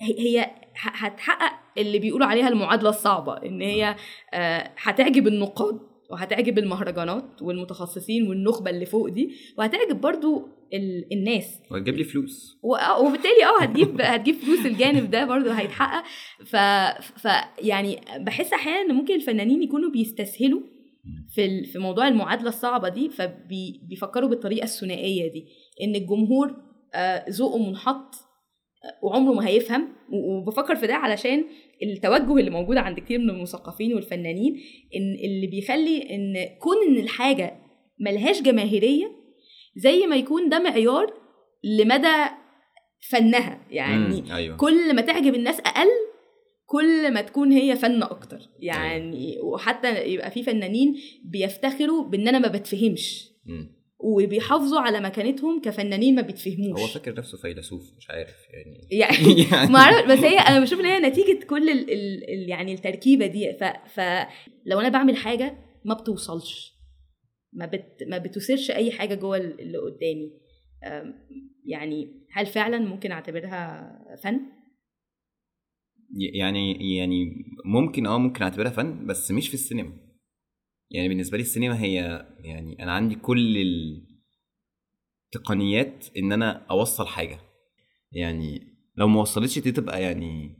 هي- 0.00 0.50
هتحقق 0.76 1.52
اللي 1.78 1.98
بيقولوا 1.98 2.26
عليها 2.26 2.48
المعادلة 2.48 2.88
الصعبة 2.90 3.32
إن 3.36 3.60
هي 3.60 3.96
آه، 4.34 4.70
هتعجب 4.82 5.26
النقاد 5.26 5.80
وهتعجب 6.10 6.58
المهرجانات 6.58 7.42
والمتخصصين 7.42 8.28
والنخبة 8.28 8.70
اللي 8.70 8.86
فوق 8.86 9.08
دي 9.08 9.30
وهتعجب 9.58 10.00
برضو 10.00 10.48
ال- 10.74 11.12
الناس. 11.12 11.58
وتجيب 11.70 11.96
لي 11.96 12.04
فلوس. 12.04 12.58
و- 12.62 12.74
آه، 12.76 13.00
وبالتالي 13.00 13.44
آه 13.44 13.62
هتجيب 13.62 14.00
هتجيب 14.14 14.34
فلوس 14.34 14.66
الجانب 14.66 15.10
ده 15.10 15.24
برضه 15.24 15.52
هيتحقق. 15.52 16.04
ف... 16.46 16.56
ف 17.20 17.28
يعني 17.62 18.00
بحس 18.18 18.52
أحيانا 18.52 18.80
إن 18.80 18.94
ممكن 18.94 19.14
الفنانين 19.14 19.62
يكونوا 19.62 19.90
بيستسهلوا 19.90 20.60
في 21.34 21.44
ال... 21.44 21.64
في 21.64 21.78
موضوع 21.78 22.08
المعادلة 22.08 22.48
الصعبة 22.48 22.88
دي 22.88 23.08
فبيفكروا 23.08 24.28
بالطريقة 24.28 24.64
الثنائية 24.64 25.32
دي. 25.32 25.46
إن 25.82 25.94
الجمهور 25.94 26.56
آه، 26.94 27.24
ذوقه 27.30 27.58
منحط 27.58 28.14
وعمره 29.02 29.32
ما 29.32 29.48
هيفهم 29.48 29.88
وبفكر 30.12 30.76
في 30.76 30.86
ده 30.86 30.94
علشان 30.94 31.44
التوجه 31.82 32.36
اللي 32.38 32.50
موجود 32.50 32.76
عند 32.76 32.98
كتير 33.00 33.18
من 33.18 33.30
المثقفين 33.30 33.94
والفنانين 33.94 34.60
إن 34.96 35.14
اللي 35.24 35.46
بيخلي 35.46 36.14
إن 36.14 36.34
كون 36.58 36.76
إن 36.88 36.96
الحاجة 36.96 37.56
ملهاش 38.00 38.42
جماهيرية 38.42 39.12
زي 39.76 40.06
ما 40.06 40.16
يكون 40.16 40.48
ده 40.48 40.58
معيار 40.58 41.14
لمدى 41.64 42.24
فنها 43.10 43.66
يعني 43.70 44.20
مم. 44.22 44.32
أيوه 44.32 44.56
كل 44.56 44.94
ما 44.96 45.02
تعجب 45.02 45.34
الناس 45.34 45.60
أقل 45.60 45.88
كل 46.66 47.14
ما 47.14 47.20
تكون 47.22 47.52
هي 47.52 47.76
فن 47.76 48.02
أكتر 48.02 48.38
يعني 48.58 49.38
وحتى 49.42 50.04
يبقى 50.04 50.30
في 50.30 50.42
فنانين 50.42 50.94
بيفتخروا 51.24 52.04
بإن 52.04 52.28
أنا 52.28 52.38
ما 52.38 52.48
بتفهمش 52.48 53.28
مم. 53.46 53.79
وبيحافظوا 54.02 54.80
على 54.80 55.00
مكانتهم 55.00 55.60
كفنانين 55.60 56.14
ما 56.14 56.22
بيتفهموش 56.22 56.80
هو 56.80 56.86
فاكر 56.86 57.14
نفسه 57.18 57.38
فيلسوف 57.38 57.92
مش 57.98 58.10
عارف 58.10 58.36
يعني. 58.50 58.88
يعني 59.00 59.42
يعني 59.52 59.72
ما 59.72 59.78
أعرف 59.78 60.06
بس 60.10 60.18
هي 60.18 60.38
أنا 60.38 60.60
بشوف 60.60 60.80
إن 60.80 60.84
هي 60.84 60.98
نتيجة 60.98 61.44
كل 61.44 61.70
ال 61.70 61.92
ال 61.92 62.30
ال 62.30 62.48
يعني 62.48 62.74
التركيبة 62.74 63.26
دي. 63.26 63.52
ف 63.52 63.64
فلو 63.94 64.80
أنا 64.80 64.88
بعمل 64.88 65.16
حاجة 65.16 65.58
ما 65.84 65.94
بتوصلش 65.94 66.72
ما 67.52 67.66
بت 67.66 68.04
ما 68.08 68.18
بتثيرش 68.18 68.70
أي 68.70 68.92
حاجة 68.92 69.14
جوه 69.14 69.36
اللي 69.36 69.78
قدامي. 69.78 70.32
يعني 71.66 72.26
هل 72.32 72.46
فعلا 72.46 72.78
ممكن 72.78 73.12
أعتبرها 73.12 73.90
فن؟ 74.22 74.40
يعني 76.34 76.96
يعني 76.96 77.44
ممكن 77.64 78.06
آه 78.06 78.18
ممكن 78.18 78.42
أعتبرها 78.42 78.70
فن 78.70 79.06
بس 79.06 79.30
مش 79.30 79.48
في 79.48 79.54
السينما. 79.54 80.09
يعني 80.90 81.08
بالنسبة 81.08 81.36
لي 81.36 81.42
السينما 81.42 81.82
هي 81.82 82.26
يعني 82.38 82.82
أنا 82.82 82.92
عندي 82.92 83.14
كل 83.14 83.56
التقنيات 85.26 86.06
إن 86.16 86.32
أنا 86.32 86.66
أوصل 86.70 87.06
حاجة. 87.06 87.40
يعني 88.12 88.76
لو 88.96 89.08
ما 89.08 89.20
وصلتش 89.20 89.58
دي 89.58 89.72
تبقى 89.72 90.02
يعني 90.02 90.56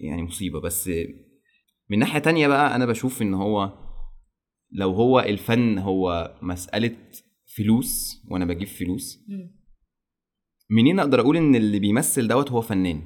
يعني 0.00 0.22
مصيبة. 0.22 0.60
بس 0.60 0.90
من 1.90 1.98
ناحية 1.98 2.18
تانية 2.18 2.48
بقى 2.48 2.76
أنا 2.76 2.86
بشوف 2.86 3.22
إن 3.22 3.34
هو 3.34 3.72
لو 4.70 4.92
هو 4.92 5.20
الفن 5.20 5.78
هو 5.78 6.34
مسألة 6.42 6.96
فلوس 7.56 8.22
وأنا 8.30 8.44
بجيب 8.44 8.68
فلوس 8.68 9.24
منين 10.70 11.00
أقدر 11.00 11.20
أقول 11.20 11.36
إن 11.36 11.54
اللي 11.54 11.78
بيمثل 11.78 12.28
دوت 12.28 12.50
هو 12.50 12.60
فنان؟ 12.60 13.02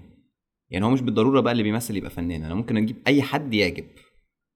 يعني 0.71 0.85
هو 0.85 0.91
مش 0.91 1.01
بالضرورة 1.01 1.41
بقى 1.41 1.53
اللي 1.53 1.63
بيمثل 1.63 1.97
يبقى 1.97 2.11
فنان. 2.11 2.45
أنا 2.45 2.55
ممكن 2.55 2.77
أجيب 2.77 2.97
أي 3.07 3.23
حد 3.23 3.55
يعجب. 3.55 3.87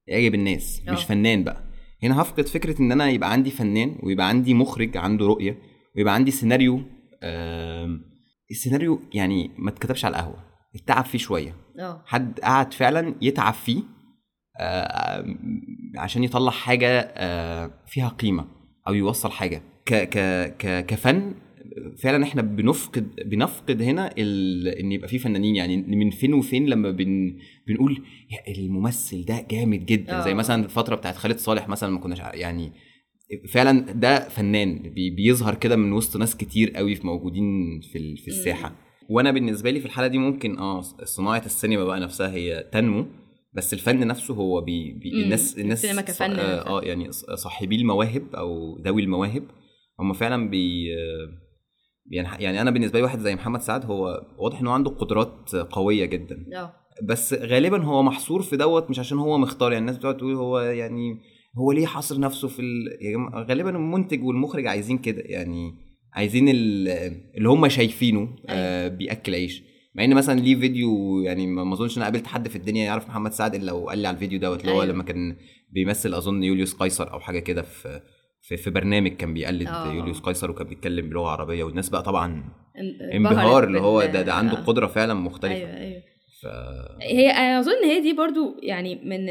يعجب 0.06 0.34
الناس 0.34 0.82
آه. 0.88 0.92
مش 0.92 1.04
فنان 1.04 1.44
بقى. 1.44 1.62
هنا 2.02 2.22
هفقد 2.22 2.46
فكرة 2.48 2.80
إن 2.82 2.92
أنا 2.92 3.08
يبقى 3.10 3.32
عندي 3.32 3.50
فنان 3.50 3.96
ويبقى 4.02 4.28
عندي 4.28 4.54
مخرج 4.54 4.96
عنده 4.96 5.26
رؤية 5.26 5.58
ويبقى 5.96 6.14
عندي 6.14 6.30
سيناريو 6.30 6.82
آم، 7.22 8.04
السيناريو 8.50 9.00
يعني 9.14 9.50
ما 9.58 9.70
اتكتبش 9.70 10.04
على 10.04 10.16
القهوة 10.16 10.44
اتعب 10.76 11.04
فيه 11.04 11.18
شوية. 11.18 11.54
آه. 11.78 12.02
حد 12.06 12.40
قعد 12.40 12.74
فعلا 12.74 13.14
يتعب 13.22 13.54
فيه 13.54 13.82
آه، 14.60 15.24
عشان 15.98 16.24
يطلع 16.24 16.50
حاجة 16.50 17.00
آه، 17.16 17.70
فيها 17.86 18.08
قيمة 18.08 18.44
أو 18.88 18.94
يوصل 18.94 19.30
حاجة. 19.30 19.62
ك 19.86 19.94
ك 19.94 20.18
ك 20.58 20.86
كفن 20.86 21.34
فعلا 22.02 22.24
إحنا 22.24 22.42
بنفقد 22.42 23.14
بنفقد 23.26 23.82
هنا 23.82 24.10
ال... 24.18 24.68
إن 24.68 24.92
يبقى 24.92 25.08
في 25.08 25.18
فنانين 25.18 25.56
يعني 25.56 25.76
من 25.76 26.10
فين 26.10 26.34
وفين 26.34 26.66
لما 26.66 26.90
بن... 26.90 27.38
بنقول 27.68 28.02
يا 28.30 28.54
الممثل 28.58 29.24
ده 29.24 29.46
جامد 29.50 29.86
جدا 29.86 30.18
آه. 30.18 30.24
زي 30.24 30.34
مثلا 30.34 30.64
الفترة 30.64 30.94
بتاعت 30.94 31.16
خالد 31.16 31.38
صالح 31.38 31.68
مثلا 31.68 31.90
ما 31.90 32.00
كناش 32.00 32.18
يعني 32.18 32.72
فعلا 33.48 33.92
ده 33.92 34.28
فنان 34.28 34.78
بي... 34.94 35.10
بيظهر 35.10 35.54
كده 35.54 35.76
من 35.76 35.92
وسط 35.92 36.16
ناس 36.16 36.36
كتير 36.36 36.70
قوي 36.70 36.94
في 36.94 37.06
موجودين 37.06 37.80
في 37.92 37.98
ال... 37.98 38.16
في 38.16 38.28
الساحة 38.28 38.76
وأنا 39.10 39.30
بالنسبة 39.30 39.70
لي 39.70 39.80
في 39.80 39.86
الحالة 39.86 40.08
دي 40.08 40.18
ممكن 40.18 40.58
آه 40.58 40.80
صناعة 41.04 41.42
السينما 41.46 41.84
بقى 41.84 42.00
نفسها 42.00 42.32
هي 42.32 42.70
تنمو 42.72 43.06
بس 43.54 43.74
الفن 43.74 44.06
نفسه 44.06 44.34
هو 44.34 44.60
بي, 44.60 44.92
بي. 44.92 45.22
الناس 45.24 45.58
الناس 45.58 45.84
السينما 45.84 46.02
كفن 46.02 46.24
آه, 46.24 46.28
نفسها. 46.30 46.68
آه 46.68 46.80
يعني 46.82 47.12
صاحبي 47.12 47.76
المواهب 47.76 48.34
أو 48.34 48.78
ذوي 48.84 49.02
المواهب 49.02 49.44
هم 50.00 50.12
فعلا 50.12 50.50
بي 50.50 50.94
آه، 50.94 51.28
يعني 52.10 52.42
يعني 52.44 52.60
أنا 52.60 52.70
بالنسبة 52.70 52.98
لي 52.98 53.02
واحد 53.02 53.18
زي 53.18 53.34
محمد 53.34 53.60
سعد 53.60 53.84
هو 53.84 54.26
واضح 54.38 54.60
انه 54.60 54.70
عنده 54.70 54.90
قدرات 54.90 55.50
قوية 55.56 56.04
جدا. 56.04 56.46
آه. 56.56 56.72
بس 57.02 57.34
غالبا 57.34 57.82
هو 57.84 58.02
محصور 58.02 58.42
في 58.42 58.56
دوت 58.56 58.90
مش 58.90 58.98
عشان 58.98 59.18
هو 59.18 59.38
مختار 59.38 59.72
يعني 59.72 59.80
الناس 59.80 59.96
بتقعد 59.98 60.16
تقول 60.16 60.34
هو 60.34 60.58
يعني 60.60 61.18
هو 61.58 61.72
ليه 61.72 61.86
حاصر 61.86 62.20
نفسه 62.20 62.48
في 62.48 62.62
ال... 62.62 62.98
جماعة 63.12 63.42
غالبا 63.42 63.70
المنتج 63.70 64.24
والمخرج 64.24 64.66
عايزين 64.66 64.98
كده 64.98 65.22
يعني 65.26 65.74
عايزين 66.12 66.48
ال- 66.48 66.88
اللي 67.36 67.48
هم 67.48 67.68
شايفينه 67.68 68.28
آه 68.48 68.88
بيأكل 68.88 69.34
عيش. 69.34 69.62
مع 69.94 70.04
إن 70.04 70.14
مثلا 70.14 70.40
ليه 70.40 70.56
فيديو 70.60 71.20
يعني 71.20 71.46
ما 71.46 71.72
أظنش 71.74 71.96
إن 71.98 72.02
أنا 72.02 72.10
قابلت 72.10 72.26
حد 72.26 72.48
في 72.48 72.56
الدنيا 72.56 72.84
يعرف 72.84 73.08
محمد 73.08 73.32
سعد 73.32 73.54
إلا 73.54 73.64
لو 73.66 73.88
قال 73.88 73.98
لي 73.98 74.08
على 74.08 74.14
الفيديو 74.14 74.38
دوت 74.40 74.60
اللي 74.60 74.72
هو 74.72 74.82
أيوة. 74.82 74.92
لما 74.94 75.02
كان 75.02 75.36
بيمثل 75.72 76.14
أظن 76.14 76.42
يوليوس 76.42 76.74
قيصر 76.74 77.12
أو 77.12 77.20
حاجة 77.20 77.38
كده 77.38 77.62
في 77.62 78.00
في, 78.42 78.56
في 78.56 78.70
برنامج 78.70 79.10
كان 79.16 79.34
بيقلد 79.34 79.66
آه. 79.68 79.92
يوليوس 79.92 80.20
قيصر 80.20 80.50
وكان 80.50 80.66
بيتكلم 80.66 81.08
بلغة 81.08 81.28
عربية 81.28 81.64
والناس 81.64 81.88
بقى 81.88 82.02
طبعا 82.02 82.44
ان- 82.78 83.10
انبهار 83.12 83.64
اللي 83.64 83.80
هو 83.80 84.02
ده 84.04 84.22
ده 84.22 84.32
عنده 84.34 84.58
آه. 84.58 84.62
قدرة 84.64 84.86
فعلا 84.86 85.14
مختلفة. 85.14 85.54
أيوه 85.56 85.76
أيوه. 85.76 86.02
ف 86.42 86.46
هي 87.02 87.30
أنا 87.30 87.58
أظن 87.60 87.84
هي 87.84 88.00
دي 88.00 88.12
برضو 88.12 88.56
يعني 88.62 88.94
من 88.94 89.26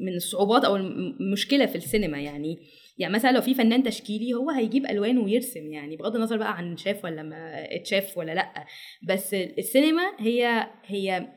من 0.00 0.14
الصعوبات 0.16 0.64
أو 0.64 0.76
المشكلة 0.76 1.66
في 1.66 1.76
السينما 1.76 2.18
يعني. 2.20 2.58
يعني 2.98 3.14
مثلا 3.14 3.32
لو 3.32 3.40
في 3.40 3.54
فنان 3.54 3.82
تشكيلي 3.82 4.34
هو 4.34 4.50
هيجيب 4.50 4.86
الوان 4.86 5.18
ويرسم 5.18 5.72
يعني 5.72 5.96
بغض 5.96 6.16
النظر 6.16 6.36
بقى 6.36 6.56
عن 6.56 6.76
شاف 6.76 7.04
ولا 7.04 7.22
ما 7.22 7.64
اتشاف 7.74 8.18
ولا 8.18 8.34
لأ. 8.34 8.64
بس 9.08 9.34
السينما 9.34 10.02
هي 10.18 10.66
هي 10.86 11.28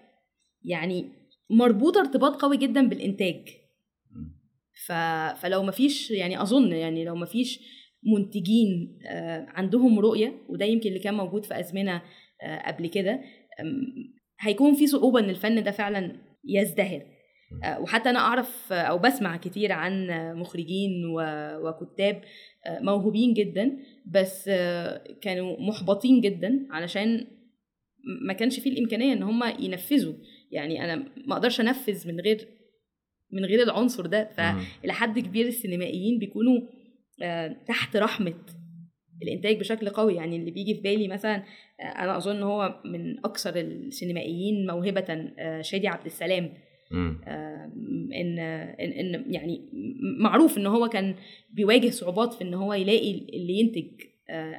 يعني 0.63 1.10
مربوطة 1.50 2.00
ارتباط 2.00 2.42
قوي 2.42 2.58
جدا 2.58 2.88
بالإنتاج. 2.90 3.50
فلو 5.41 5.63
ما 5.63 5.71
فيش 5.71 6.12
يعني 6.12 6.41
أظن 6.41 6.71
يعني 6.71 7.06
لو 7.06 7.15
ما 7.15 7.26
فيش 7.26 7.60
منتجين 8.04 9.00
آه، 9.08 9.45
عندهم 9.50 10.00
رؤية 10.00 10.34
وده 10.50 10.65
يمكن 10.65 10.89
اللي 10.89 11.00
كان 11.00 11.13
موجود 11.13 11.45
في 11.45 11.60
أزمنة 11.60 12.02
آه، 12.41 12.67
قبل 12.67 12.88
كده 12.88 13.21
هيكون 14.39 14.73
في 14.73 14.88
صعوبة 14.88 15.19
إن 15.19 15.30
الفن 15.30 15.63
ده 15.63 15.71
فعلا 15.71 16.15
يزدهر. 16.45 17.02
آه، 17.63 17.80
وحتى 17.82 18.10
أنا 18.10 18.19
أعرف 18.19 18.73
أو 18.73 18.97
بسمع 18.97 19.38
كتير 19.38 19.71
عن 19.71 20.08
مخرجين 20.36 20.91
وكتاب 21.63 22.21
موهوبين 22.67 23.34
جدا 23.34 23.78
بس 24.06 24.50
كانوا 25.21 25.60
محبطين 25.60 26.21
جدا 26.21 26.67
علشان 26.71 27.28
ما 28.21 28.34
كانش 28.34 28.60
فيه 28.60 28.71
الإمكانية 28.71 29.13
إن 29.13 29.23
هم 29.23 29.43
ينفذوا. 29.60 30.13
يعني 30.52 30.84
أنا 30.84 30.95
ما 31.28 31.34
أقدرش 31.36 31.62
أنفذ 31.62 32.08
من 32.08 32.19
غير 32.19 32.57
من 33.32 33.46
غير 33.46 33.63
العنصر 33.63 34.06
ده. 34.06 34.22
مم. 34.22 34.34
فالى 34.34 34.94
حد 34.94 35.20
كبير 35.20 35.48
السينمائيين 35.48 36.20
بيكونوا 36.20 36.62
آه، 37.24 37.56
تحت 37.68 37.96
رحمة 37.96 38.34
الإنتاج 39.24 39.60
بشكل 39.60 39.90
قوي. 39.90 40.16
يعني 40.16 40.36
اللي 40.36 40.52
بيجي 40.52 40.76
في 40.76 40.82
بالي 40.82 41.08
مثلا 41.08 41.44
آه، 41.80 41.84
أنا 41.84 42.18
أظن 42.18 42.42
هو 42.44 42.82
من 42.86 43.20
أكثر 43.26 43.56
السينمائيين 43.56 44.68
موهبة 44.68 45.32
آه، 45.40 45.62
شادي 45.62 45.88
عبد 45.88 46.06
السلام. 46.06 46.54
آه، 47.28 47.72
إن 48.16 48.40
إن 48.80 49.34
يعني 49.34 49.70
معروف 50.20 50.58
إن 50.58 50.66
هو 50.66 50.88
كان 50.88 51.16
بيواجه 51.54 51.90
صعوبات 51.90 52.34
في 52.34 52.44
إن 52.44 52.54
هو 52.54 52.74
يلاقي 52.74 53.12
اللي 53.12 53.54
ينتج 53.54 53.88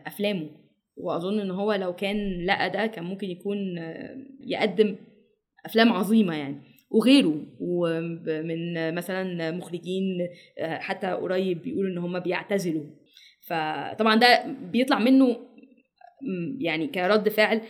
أفلامه. 0.06 0.50
وأظن 0.96 1.40
إن 1.40 1.50
هو 1.50 1.72
لو 1.72 1.94
كان 1.94 2.44
لقى 2.44 2.70
ده 2.70 2.86
كان 2.86 3.04
ممكن 3.04 3.30
يكون 3.30 3.56
يقدم 4.40 4.96
أفلام 5.66 5.92
عظيمة 5.92 6.34
يعني. 6.36 6.67
وغيره. 6.90 7.46
ومن 7.60 8.94
مثلا 8.94 9.50
مخرجين 9.50 10.28
آه، 10.58 10.78
حتى 10.78 11.06
قريب 11.06 11.62
بيقولوا 11.62 11.90
إن 11.90 11.98
هم 11.98 12.18
بيعتزلوا. 12.18 12.84
فطبعا 13.40 14.16
ده 14.16 14.44
بيطلع 14.72 14.98
منه 14.98 15.36
يعني 16.60 16.86
كرد 16.86 17.28
فعل 17.28 17.60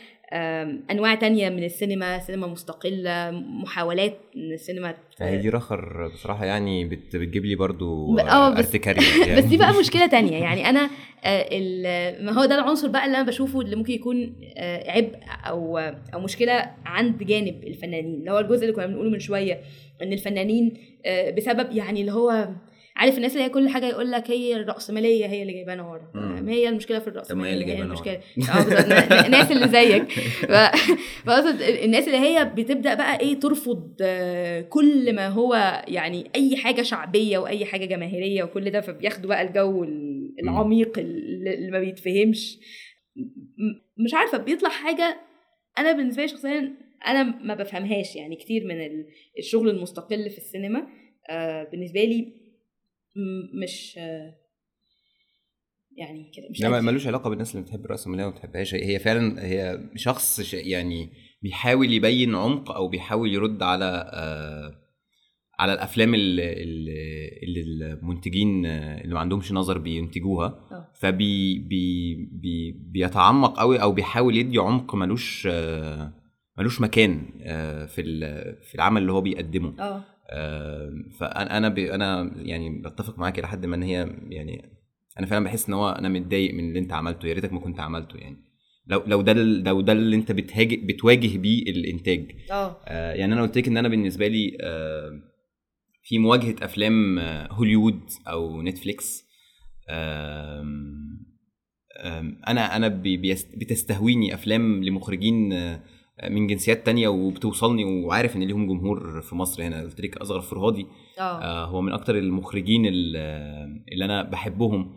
أنواع 0.91 1.15
تانية 1.15 1.49
من 1.49 1.65
السينما 1.65 2.19
سينما 2.19 2.47
مستقلة 2.47 3.31
محاولات 3.63 4.19
إن 4.37 4.53
السينما 4.53 4.95
هي 5.21 5.37
دي 5.37 5.49
رخر 5.49 6.09
بصراحة 6.15 6.45
يعني 6.45 6.85
بت 6.85 7.17
بتجيب 7.17 7.45
لي 7.45 7.55
برضو 7.55 8.15
ب- 8.15 8.19
آه 8.19 8.51
بس- 8.51 8.59
ارتكارية 8.59 9.25
يعني. 9.27 9.41
بس 9.41 9.45
دي 9.45 9.57
بقى 9.57 9.73
مشكلة 9.81 10.07
تانية 10.07 10.37
يعني 10.37 10.71
أنا 10.71 10.91
آه، 11.25 12.23
ما 12.23 12.33
هو 12.33 12.45
ده 12.45 12.55
العنصر 12.55 12.89
بقى 12.89 13.07
اللي 13.07 13.17
أنا 13.17 13.27
بشوفه 13.27 13.61
اللي 13.61 13.77
ممكن 13.77 13.93
يكون 13.93 14.35
آه، 14.57 14.91
عبء 14.91 15.17
أو 15.47 15.79
أو 16.15 16.21
مشكلة 16.21 16.71
عند 16.87 17.23
جانب 17.23 17.65
الفنانين 17.65 18.15
اللي 18.15 18.31
هو 18.31 18.39
الجزء 18.39 18.63
اللي 18.63 18.73
كنا 18.73 18.87
بنقوله 18.87 19.11
من 19.11 19.19
شوية 19.19 19.61
إن 20.03 20.13
الفنانين 20.13 20.75
آه، 21.07 21.31
بسبب 21.31 21.73
يعني 21.77 22.01
اللي 22.01 22.13
هو 22.13 22.49
عارف 22.99 23.17
الناس 23.17 23.33
اللي 23.33 23.45
هي 23.45 23.49
كل 23.49 23.69
حاجة 23.69 23.87
يقول 23.89 24.11
لك 24.11 24.31
هي 24.31 24.57
الرأسمالية 24.57 25.27
هي 25.27 25.43
اللي 25.43 25.53
جايبانا 25.53 25.83
ورا. 25.83 26.11
هي 26.49 26.69
المشكلة 26.69 26.99
في 26.99 27.09
الرأسمالية 27.09 27.51
هي 27.51 27.55
اللي 27.55 27.65
جايبانا 27.65 27.87
المشكلة. 27.87 28.21
بالظبط. 28.37 28.73
ن- 28.73 29.25
الناس 29.27 29.53
اللي 29.53 29.69
زيك. 29.69 30.11
فأقصد 31.27 31.63
الناس 31.63 32.07
اللي 32.09 32.19
هي 32.19 32.45
بتبدأ 32.57 32.95
بقى 32.95 33.21
إيه 33.21 33.35
ترفض 33.41 33.97
آه، 34.01 34.61
كل 34.61 35.15
ما 35.15 35.29
هو 35.29 35.83
يعني 35.89 36.31
أي 36.37 36.57
حاجة 36.57 36.83
شعبية 36.83 37.39
وأي 37.39 37.65
حاجة 37.65 37.85
جماهيرية 37.85 38.43
وكل 38.45 38.71
ده 38.71 38.81
فبياخدوا 38.81 39.29
بقى 39.29 39.43
الجو 39.43 39.85
ال- 39.85 40.35
العميق 40.43 40.99
اللي 40.99 41.71
ما 41.71 41.81
بيتفهمش. 41.81 42.59
مش 44.05 44.15
عارفة 44.15 44.39
بيطلع 44.39 44.69
حاجة 44.69 45.21
أنا 45.79 45.93
بالنسبة 45.93 46.23
لي 46.23 46.29
شخصيا 46.29 46.73
أنا 47.07 47.23
ما 47.23 47.55
بفهمهاش 47.55 48.17
يعني 48.17 48.37
كتير 48.37 48.65
من 48.65 48.81
ال- 48.87 49.07
الشغل 49.39 49.69
المستقل 49.71 50.31
في 50.31 50.39
السينما. 50.39 50.87
آه، 51.31 51.65
بالنسبة 51.73 52.01
لي 52.05 52.33
مش 53.63 53.99
آه، 53.99 54.35
يعني 55.97 56.31
كده 56.37 56.47
مش 56.51 56.61
لا. 56.61 56.81
ملوش 56.81 57.07
علاقة 57.07 57.31
بالناس 57.31 57.55
اللي 57.55 57.63
بتحب 57.67 57.85
الرأسمالية 57.85 58.25
وما 58.25 58.35
بتحبهاش. 58.35 58.75
هي 58.75 58.99
فعلا 58.99 59.45
هي 59.47 59.91
شخص 59.97 60.55
يعني 60.55 61.11
بيحاول 61.43 61.93
يبين 61.93 62.35
عمق 62.35 62.71
أو 62.71 62.89
بيحاول 62.89 63.35
يرد 63.35 63.63
على 63.63 64.11
آه 64.13 64.85
على 65.59 65.73
الأفلام 65.73 66.15
اللي, 66.15 66.53
اللي 67.43 67.63
المنتجين 67.63 68.67
آه، 68.67 69.01
اللي 69.01 69.15
ما 69.15 69.21
عندهمش 69.21 69.53
نظر 69.53 69.79
بينتجوها. 69.79 70.47
آه. 70.47 70.89
فبي 70.95 71.59
بي 71.59 72.15
بي 72.33 72.73
بيتعمق 72.73 73.59
قوي 73.59 73.83
أو 73.83 73.93
بيحاول 73.93 74.37
يدي 74.37 74.59
عمق 74.59 74.95
ملوش 74.95 75.49
آه 75.51 76.13
ملوش 76.59 76.81
مكان 76.81 77.31
آه 77.43 77.87
في 77.87 78.03
في 78.63 78.75
العمل 78.75 79.01
اللي 79.03 79.13
هو 79.13 79.21
بيقدمه. 79.21 79.75
آه، 79.81 80.05
فانا 81.19 81.57
أنا 81.57 81.95
أنا 81.95 82.33
يعني 82.37 82.83
بتفق 82.85 83.19
معاك 83.19 83.39
إلى 83.39 83.49
حد 83.49 83.67
ما 83.67 83.77
إن 83.77 83.83
هي 83.83 84.09
يعني 84.31 84.79
أنا 85.19 85.27
فعلا 85.27 85.45
بحس 85.45 85.69
إن 85.69 85.75
هو 85.75 85.89
أنا 85.91 86.09
متضايق 86.09 86.55
من 86.55 86.69
اللي 86.69 86.79
أنت 86.79 86.93
عملته 86.93 87.29
يا 87.29 87.35
ريتك 87.35 87.53
ما 87.53 87.61
كنت 87.61 87.81
عملته 87.81 88.17
يعني. 88.17 88.37
لو 88.87 89.03
لو 89.07 89.23
ده 89.23 89.33
لو 89.33 89.81
ده 89.81 89.93
اللي 89.93 90.17
أنت 90.17 90.33
بتهاجي 90.33 90.77
بتواجه 90.77 91.39
بيه 91.39 91.63
الإنتاج. 91.63 92.33
آه. 92.51 92.77
آه، 92.87 93.13
يعني 93.13 93.33
أنا 93.35 93.43
قلت 93.43 93.59
لك 93.59 93.69
إن 93.69 93.77
أنا 93.77 93.89
بالنسبة 93.89 94.29
لي 94.29 94.59
آه، 94.63 95.11
في 96.03 96.19
مواجهة 96.19 96.57
أفلام 96.63 97.19
آه، 97.19 97.53
هوليوود 97.53 98.01
أو 98.29 98.63
نتفليكس. 98.63 99.25
آم، 99.91 101.09
آم، 102.05 102.41
أنا 102.49 102.77
أنا 102.77 102.89
بتستهويني 103.57 104.35
أفلام 104.35 104.85
لمخرجين 104.85 105.53
آه، 105.53 105.83
من 106.31 106.47
جنسيات 106.47 106.87
تانية 106.87 107.09
وبتوصلني 107.09 107.85
وعارف 108.05 108.37
إن 108.37 108.43
ليهم 108.43 108.67
جمهور 108.67 109.21
في 109.23 109.35
مصر 109.35 109.63
هنا 109.63 109.81
قلت 109.83 110.01
لك 110.01 110.17
أصغر 110.17 110.41
فرهادي 110.41 110.87
آه 111.19 111.23
آه، 111.43 111.65
هو 111.65 111.81
من 111.81 111.93
أكتر 111.93 112.19
المخرجين 112.19 112.87
ال- 112.87 113.17
اللي 113.93 114.05
أنا 114.05 114.23
بحبهم 114.23 114.97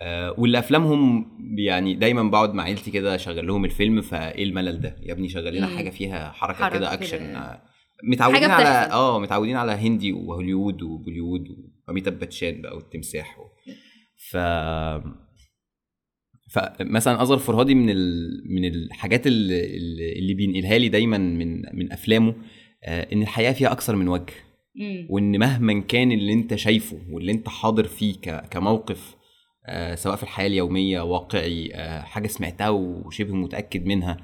آه، 0.00 0.34
واللي 0.38 0.58
أفلامهم 0.58 1.26
يعني 1.58 1.94
دايما 1.94 2.22
بقعد 2.22 2.54
مع 2.54 2.62
عيلتي 2.62 2.90
كده 2.90 3.14
أشغل 3.14 3.46
لهم 3.46 3.64
الفيلم 3.64 4.00
فإيه 4.00 4.44
الملل 4.44 4.80
ده 4.80 4.96
يا 5.02 5.12
ابني 5.12 5.28
شغل 5.28 5.54
لنا. 5.56 5.66
حاجة 5.66 5.90
فيها 5.90 6.30
حركة, 6.32 6.58
حركة 6.58 6.78
كده. 6.78 6.92
أكشن 6.92 7.36
آه، 7.36 7.62
متعودين 8.04 8.50
على. 8.50 8.92
آه 8.92 9.18
متعودين 9.20 9.56
على 9.56 9.72
هندي 9.72 10.12
وهوليوود 10.12 10.82
وبوليوود 10.82 11.44
وأميتاب 11.88 12.18
باتشان 12.18 12.62
بقى 12.62 12.76
والتمساح 12.76 13.38
و... 13.38 13.42
ف 14.30 14.36
فمثلا 16.50 17.22
اصغر 17.22 17.36
فرهادي 17.38 17.74
من 17.74 17.90
ال... 17.90 18.42
من 18.46 18.64
الحاجات 18.64 19.26
اللي, 19.26 19.64
اللي 20.18 20.34
بينقلها 20.34 20.78
لي 20.78 20.88
دايما 20.88 21.18
من 21.18 21.62
من 21.76 21.92
أفلامه 21.92 22.34
آه، 22.84 23.08
إن 23.12 23.22
الحياة 23.22 23.52
فيها 23.52 23.72
أكثر 23.72 23.96
من 23.96 24.08
وجه. 24.08 24.32
وإن 25.10 25.38
مهما 25.38 25.80
كان 25.80 26.12
اللي 26.12 26.32
أنت 26.32 26.54
شايفه 26.54 26.98
واللي 27.10 27.32
أنت 27.32 27.48
حاضر 27.48 27.84
فيه 27.84 28.14
ك- 28.14 28.48
كموقف 28.50 29.16
آه، 29.66 29.94
سواء 29.94 30.16
في 30.16 30.22
الحياة 30.22 30.46
اليومية 30.46 31.00
واقعي 31.00 31.70
آه، 31.74 32.00
حاجة 32.02 32.26
سمعتها 32.26 32.68
وشبه 32.68 33.34
متأكد 33.34 33.86
منها 33.86 34.16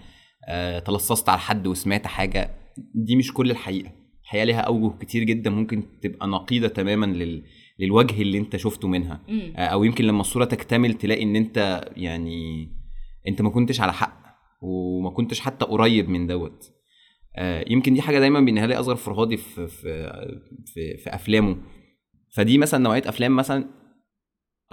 آه، 0.48 0.78
تلصصت 0.78 1.28
على 1.28 1.38
حد 1.40 1.66
وسمعت 1.66 2.06
حاجة 2.06 2.50
دي 2.94 3.16
مش 3.16 3.32
كل 3.32 3.50
الحقيقة. 3.50 3.92
الحقيقة 4.22 4.44
ليها 4.44 4.60
أوجه 4.60 4.94
كتير 4.98 5.22
جدا 5.24 5.50
ممكن 5.50 5.82
تبقى 6.02 6.28
نقيضة 6.28 6.68
تماما 6.68 7.06
لل 7.06 7.42
للوجه 7.78 8.22
اللي 8.22 8.38
انت 8.38 8.56
شفته 8.56 8.88
منها. 8.88 9.22
آه، 9.56 9.66
أو 9.66 9.84
يمكن 9.84 10.04
لما 10.04 10.20
الصورة 10.20 10.44
تكتمل 10.44 10.94
تلاقي 10.94 11.22
إن 11.22 11.36
أنت 11.36 11.84
يعني 11.96 12.68
أنت 13.28 13.42
ما 13.42 13.50
كنتش 13.50 13.80
على 13.80 13.92
حق 13.92 14.24
وما 14.62 15.10
كنتش 15.10 15.40
حتى 15.40 15.64
قريب 15.64 16.08
من 16.08 16.26
دوت. 16.26 16.72
آه، 17.36 17.64
يمكن 17.68 17.94
دي 17.94 18.02
حاجة 18.02 18.18
دايما 18.18 18.40
بينها 18.40 18.66
لي 18.66 18.74
أصغر 18.74 18.96
فرهادي 18.96 19.36
في 19.36 19.66
في 19.66 20.08
في, 20.66 20.96
في 20.96 21.14
أفلامه. 21.14 21.56
فدي 22.34 22.58
مثلا 22.58 22.80
نوعية 22.80 23.02
أفلام 23.06 23.36
مثلا 23.36 23.64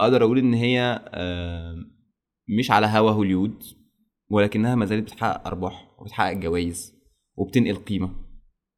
أقدر 0.00 0.24
أقول 0.24 0.38
إن 0.38 0.54
هي 0.54 1.02
مش 2.58 2.70
على 2.70 2.86
هوا 2.86 3.10
هوليوود 3.10 3.62
ولكنها 4.30 4.74
ما 4.74 4.84
زالت 4.84 5.02
بتحقق 5.02 5.46
أرباح 5.46 5.90
وبتحقق 5.98 6.32
جوائز 6.32 6.94
وبتنقل 7.36 7.74
قيمة. 7.74 8.14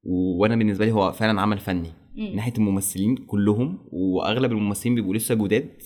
وأنا 0.03 0.57
بالنسبة 0.57 0.85
لي 0.85 0.93
هو 0.93 1.13
فعلا 1.13 1.41
عمل 1.41 1.59
فني. 1.59 1.93
من 2.16 2.37
ناحية 2.37 2.53
الممثلين 2.59 3.16
كلهم 3.16 3.88
وأغلب 3.92 4.53
الممثلين 4.53 4.94
بيبقوا 4.94 5.14
لسه 5.14 5.35
جداد 5.35 5.83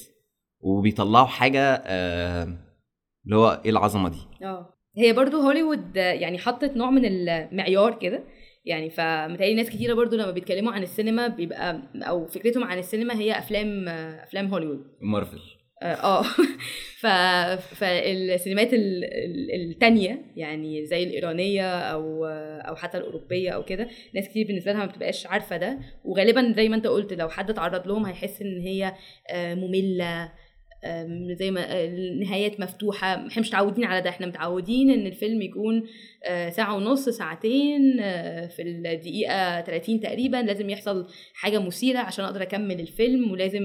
وبيطلعوا 0.60 1.26
حاجة 1.26 1.82
آه، 1.86 2.44
اللي 3.24 3.36
هو 3.36 3.62
إيه 3.64 3.70
العظمة 3.70 4.08
دي. 4.08 4.46
آه. 4.46 4.74
هي 4.96 5.12
برضو 5.12 5.40
هوليوود 5.40 5.96
يعني 5.96 6.38
حطت 6.38 6.76
نوع 6.76 6.90
من 6.90 7.04
المعيار 7.04 7.98
كده 7.98 8.24
يعني 8.64 8.90
فمتهيألي 8.90 9.54
ناس 9.54 9.70
كتيرة 9.70 9.94
برضو 9.94 10.16
لما 10.16 10.30
بيتكلموا 10.30 10.72
عن 10.72 10.82
السينما 10.82 11.28
بيبقى 11.28 11.82
أو 11.96 12.26
فكرتهم 12.26 12.64
عن 12.64 12.78
السينما 12.78 13.14
هي 13.14 13.38
أفلام 13.38 13.88
آه، 13.88 14.24
أفلام 14.24 14.46
هوليوود. 14.46 14.84
مارفل. 15.02 15.40
آه 15.82 15.94
آه. 16.20 16.22
ف... 17.00 17.06
فالسينمات 17.74 18.72
ال- 18.74 19.04
ال- 19.04 19.70
التانية 19.70 20.22
يعني 20.36 20.86
زي 20.86 21.02
الإيرانية 21.02 21.78
أو 21.78 22.24
أو 22.68 22.76
حتى 22.76 22.98
الأوروبية 22.98 23.50
أو 23.50 23.64
كده 23.64 23.88
ناس 24.14 24.28
كتير 24.28 24.46
بالنسبة 24.46 24.72
لها 24.72 24.80
ما 24.80 24.86
بتبقاش 24.86 25.26
عارفة 25.26 25.56
ده 25.56 25.78
وغالبا 26.04 26.52
زي 26.56 26.68
ما 26.68 26.76
أنت 26.76 26.86
قلت 26.86 27.12
لو 27.12 27.28
حد 27.28 27.50
اتعرض 27.50 27.86
لهم 27.88 28.06
هيحس 28.06 28.42
إن 28.42 28.60
هي 28.60 28.94
آه، 29.30 29.54
مملة 29.54 30.32
زي 31.38 31.50
ما 31.50 31.60
آه، 31.72 31.86
النهايات 31.88 32.60
مفتوحة. 32.60 33.06
إحنا 33.26 33.40
مش 33.42 33.48
متعودين 33.48 33.84
على 33.84 34.00
ده. 34.00 34.10
إحنا 34.10 34.26
متعودين 34.26 34.90
إن 34.90 35.06
الفيلم 35.06 35.42
يكون 35.42 35.82
آه، 36.24 36.50
ساعة 36.50 36.76
ونص 36.76 37.08
ساعتين 37.08 38.00
آه، 38.00 38.46
في 38.46 38.62
الدقيقة 38.62 39.60
30 39.60 40.00
تقريبا. 40.00 40.36
لازم 40.36 40.70
يحصل 40.70 41.06
حاجة 41.34 41.58
مثيرة 41.58 41.98
عشان 41.98 42.24
أقدر 42.24 42.42
أكمل 42.42 42.80
الفيلم. 42.80 43.30
ولازم 43.30 43.62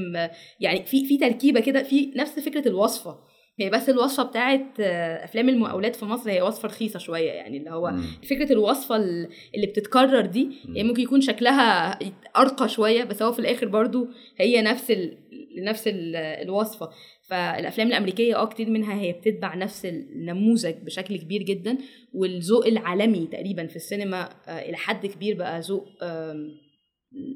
يعني 0.60 0.86
في 0.86 1.06
في 1.06 1.18
تركيبة 1.18 1.60
كده 1.60 1.84
في 1.84 2.12
نفس 2.16 2.40
فكرة 2.40 2.68
الوصفة. 2.68 3.16
هي 3.60 3.70
بس 3.70 3.90
الوصفة 3.90 4.24
بتاعت 4.24 4.80
أفلام 5.24 5.50
المقاولات 5.50 5.96
في 5.96 6.06
مصر 6.06 6.30
هي 6.32 6.42
وصفة 6.42 6.68
رخيصة 6.68 7.00
شوية. 7.00 7.32
يعني 7.32 7.58
اللي 7.58 7.70
هو 7.70 7.92
مم. 7.92 8.04
فكرة 8.30 8.54
الوصفة 8.54 8.96
ال- 8.96 9.28
اللي 9.56 9.68
بتتكرر 9.68 10.26
دي. 10.26 10.50
يعني 10.76 10.88
ممكن 10.88 11.02
يكون 11.02 11.22
شكلها 11.22 12.00
أرقى 12.38 12.70
شوية. 12.70 13.04
بس 13.04 13.22
هو 13.22 13.32
في 13.32 13.40
الآخر 13.40 13.68
برضو 13.68 14.08
هي 14.38 14.62
نفس 14.62 14.92
ال... 14.92 15.18
نفس 15.62 15.88
ال... 15.88 16.16
الوصفة. 16.16 16.90
فالأفلام 17.28 17.88
الأمريكية 17.88 18.36
آه 18.36 18.46
كتير 18.48 18.70
منها 18.70 19.02
هي 19.02 19.14
بتتبع 19.14 19.56
نفس 19.56 19.86
النموذج 19.86 20.76
بشكل 20.76 21.18
كبير 21.18 21.42
جدا 21.44 21.78
والذوق 22.14 22.66
العالمي 22.66 23.28
تقريبا 23.28 23.68
في 23.68 23.76
السينما 23.76 24.30
آه، 24.48 24.60
إلى 24.70 24.78
حد 24.78 25.06
كبير 25.06 25.38
بقى 25.38 25.60
ذوق 25.62 25.88
آم، 26.04 26.52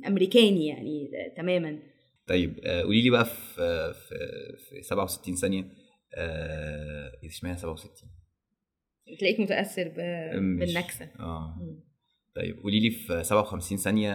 أمريكاني 0.07 0.67
يعني 0.67 1.09
آه، 1.15 1.35
تماما. 1.37 1.79
طيب 2.27 2.59
آه، 2.63 2.81
قولي 2.81 3.01
لي 3.01 3.09
بقى 3.09 3.25
في 3.25 3.93
في 3.93 4.15
في 4.69 4.81
67 4.81 5.35
ثانية 5.35 5.65
اشمعنى 7.23 7.57
67 7.57 8.09
تلاقيك 9.19 9.39
متأثر 9.39 9.87
ب... 9.87 9.99
مش- 10.35 10.67
بالنكسة. 10.67 11.09
آه. 11.19 11.55
طيب 12.35 12.59
قولي 12.63 12.79
لي 12.79 12.89
في 12.89 13.23
57 13.23 13.77
ثانية 13.77 14.09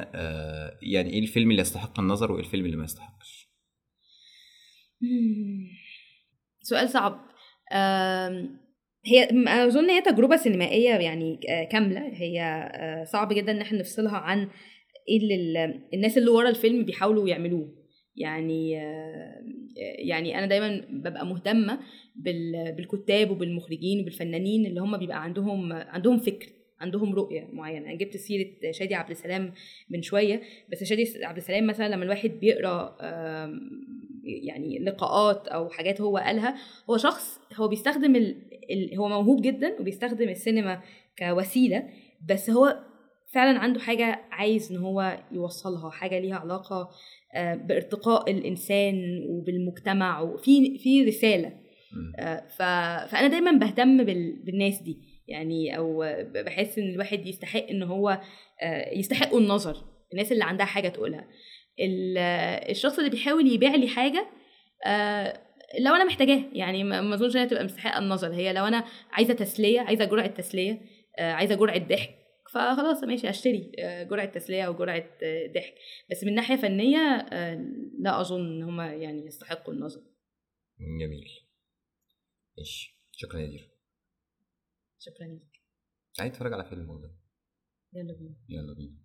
يعني 0.82 1.10
إيه 1.12 1.18
الفيلم 1.18 1.50
اللي 1.50 1.62
يستحق 1.62 2.00
النظر 2.00 2.32
وإيه 2.32 2.44
الفيلم 2.44 2.64
اللي 2.66 2.76
ما 2.76 2.84
يستحقش. 2.84 3.41
سؤال 6.62 6.88
صعب. 6.88 7.20
هي 9.06 9.28
أظن 9.48 9.90
هي 9.90 10.00
تجربة 10.02 10.36
سينمائية 10.36 10.90
يعني 10.94 11.40
آه، 11.50 11.64
كاملة. 11.64 12.00
هي 12.12 12.40
آه، 12.74 13.04
صعب 13.04 13.32
جدا 13.32 13.52
إن 13.52 13.60
إحنا 13.60 13.78
نفصلها 13.78 14.16
عن 14.16 14.48
إيه 15.08 15.18
اللي 15.22 15.34
ال- 15.34 15.80
الناس 15.94 16.18
اللي 16.18 16.30
ورا 16.30 16.48
الفيلم 16.48 16.84
بيحاولوا 16.84 17.28
يعملوه. 17.28 17.82
يعني 18.16 18.80
آه، 18.80 19.42
يعني 20.08 20.38
أنا 20.38 20.46
دايما 20.46 20.86
ببقى 20.90 21.26
مهتمة 21.26 21.80
بال- 22.16 22.74
بالكتاب 22.76 23.30
وبالمخرجين 23.30 24.00
وبالفنانين 24.00 24.66
اللي 24.66 24.80
هم 24.80 24.98
بيبقى 24.98 25.22
عندهم 25.22 25.72
عندهم 25.72 26.18
فكر 26.18 26.46
عندهم 26.80 27.14
رؤية 27.14 27.48
معينة. 27.52 27.86
أنا 27.86 27.94
جبت 27.94 28.16
سيرة 28.16 28.46
شادي 28.70 28.94
عبد 28.94 29.10
السلام 29.10 29.52
من 29.90 30.02
شوية 30.02 30.42
بس 30.72 30.84
شادي 30.84 31.04
عبد 31.24 31.36
السلام 31.36 31.66
مثلا 31.66 31.88
لما 31.88 32.04
الواحد 32.04 32.30
بيقرأ 32.30 32.96
يعني 34.24 34.78
لقاءات 34.78 35.48
أو 35.48 35.68
حاجات 35.68 36.00
هو 36.00 36.16
قالها 36.16 36.56
هو 36.90 36.96
شخص 36.96 37.40
هو 37.54 37.68
بيستخدم 37.68 38.16
ال... 38.16 38.36
ال... 38.70 38.98
هو 38.98 39.08
موهوب 39.08 39.42
جدا 39.42 39.76
وبيستخدم 39.80 40.28
السينما 40.28 40.80
كوسيلة 41.18 41.88
بس 42.28 42.50
هو 42.50 42.78
فعلا 43.32 43.58
عنده 43.58 43.80
حاجة 43.80 44.20
عايز 44.30 44.72
إن 44.72 44.78
هو 44.78 45.18
يوصلها 45.32 45.90
حاجة 45.90 46.18
ليها 46.18 46.36
علاقة 46.36 46.90
آه، 47.34 47.54
بارتقاء 47.54 48.30
الإنسان 48.30 49.26
وبالمجتمع 49.28 50.20
وفي 50.20 50.78
في 50.78 51.04
رسالة. 51.04 51.52
آه، 52.18 52.46
ف... 52.48 52.62
فأنا 53.12 53.28
دايما 53.28 53.52
بهتم 53.52 54.04
بال... 54.04 54.42
بالناس 54.44 54.78
دي 54.82 54.98
يعني 55.28 55.76
أو 55.76 56.04
بحس 56.34 56.78
إن 56.78 56.88
الواحد 56.88 57.26
يستحق 57.26 57.68
إن 57.70 57.82
هو 57.82 58.20
آه، 58.62 58.94
يستحقوا 58.94 59.40
النظر 59.40 59.76
الناس 60.12 60.32
اللي 60.32 60.44
عندها 60.44 60.66
حاجة 60.66 60.88
تقولها 60.88 61.28
الشخص 62.70 62.98
اللي 62.98 63.10
بيحاول 63.10 63.52
يبيع 63.52 63.74
لي 63.74 63.88
حاجة 63.88 64.26
آه، 64.86 65.42
لو 65.80 65.94
أنا 65.94 66.04
محتاجاه 66.04 66.44
يعني 66.52 66.84
ما 66.84 67.14
أظنش 67.14 67.36
انها 67.36 67.46
تبقى 67.46 67.64
مستحقة 67.64 67.98
النظر. 67.98 68.32
هي 68.34 68.52
لو 68.52 68.64
أنا 68.64 68.84
عايزة 69.10 69.34
تسلية 69.34 69.80
عايزة 69.80 70.04
جرعة 70.04 70.26
تسلية 70.26 70.80
آه، 71.18 71.32
عايزة 71.32 71.54
جرعة 71.54 71.88
ضحك 71.88 72.18
فخلاص 72.52 73.04
ماشي 73.04 73.30
اشتري 73.30 73.72
آه، 73.78 74.02
جرعة 74.02 74.26
تسلية 74.26 74.62
أو 74.62 74.74
جرعة 74.74 75.04
ضحك. 75.54 75.74
بس 76.10 76.24
من 76.24 76.34
ناحية 76.34 76.56
فنية 76.56 77.26
لا 77.98 78.20
أظن 78.20 78.40
إن 78.40 78.62
هما 78.62 78.94
يعني 78.94 79.26
يستحقوا 79.26 79.74
النظر. 79.74 80.00
جميل. 81.00 81.24
ماشي. 82.58 82.98
شكرا 83.12 83.40
يا 83.40 83.46
دير 83.46 83.70
شكرا 84.98 85.26
ليك. 85.26 85.62
عايز 86.20 86.32
اتفرج 86.32 86.52
على 86.52 86.64
فيلم 86.64 86.90
والله. 86.90 87.10
يلا 87.94 88.14
بينا. 88.18 88.34
يلا 88.48 88.74
بينا. 88.74 89.01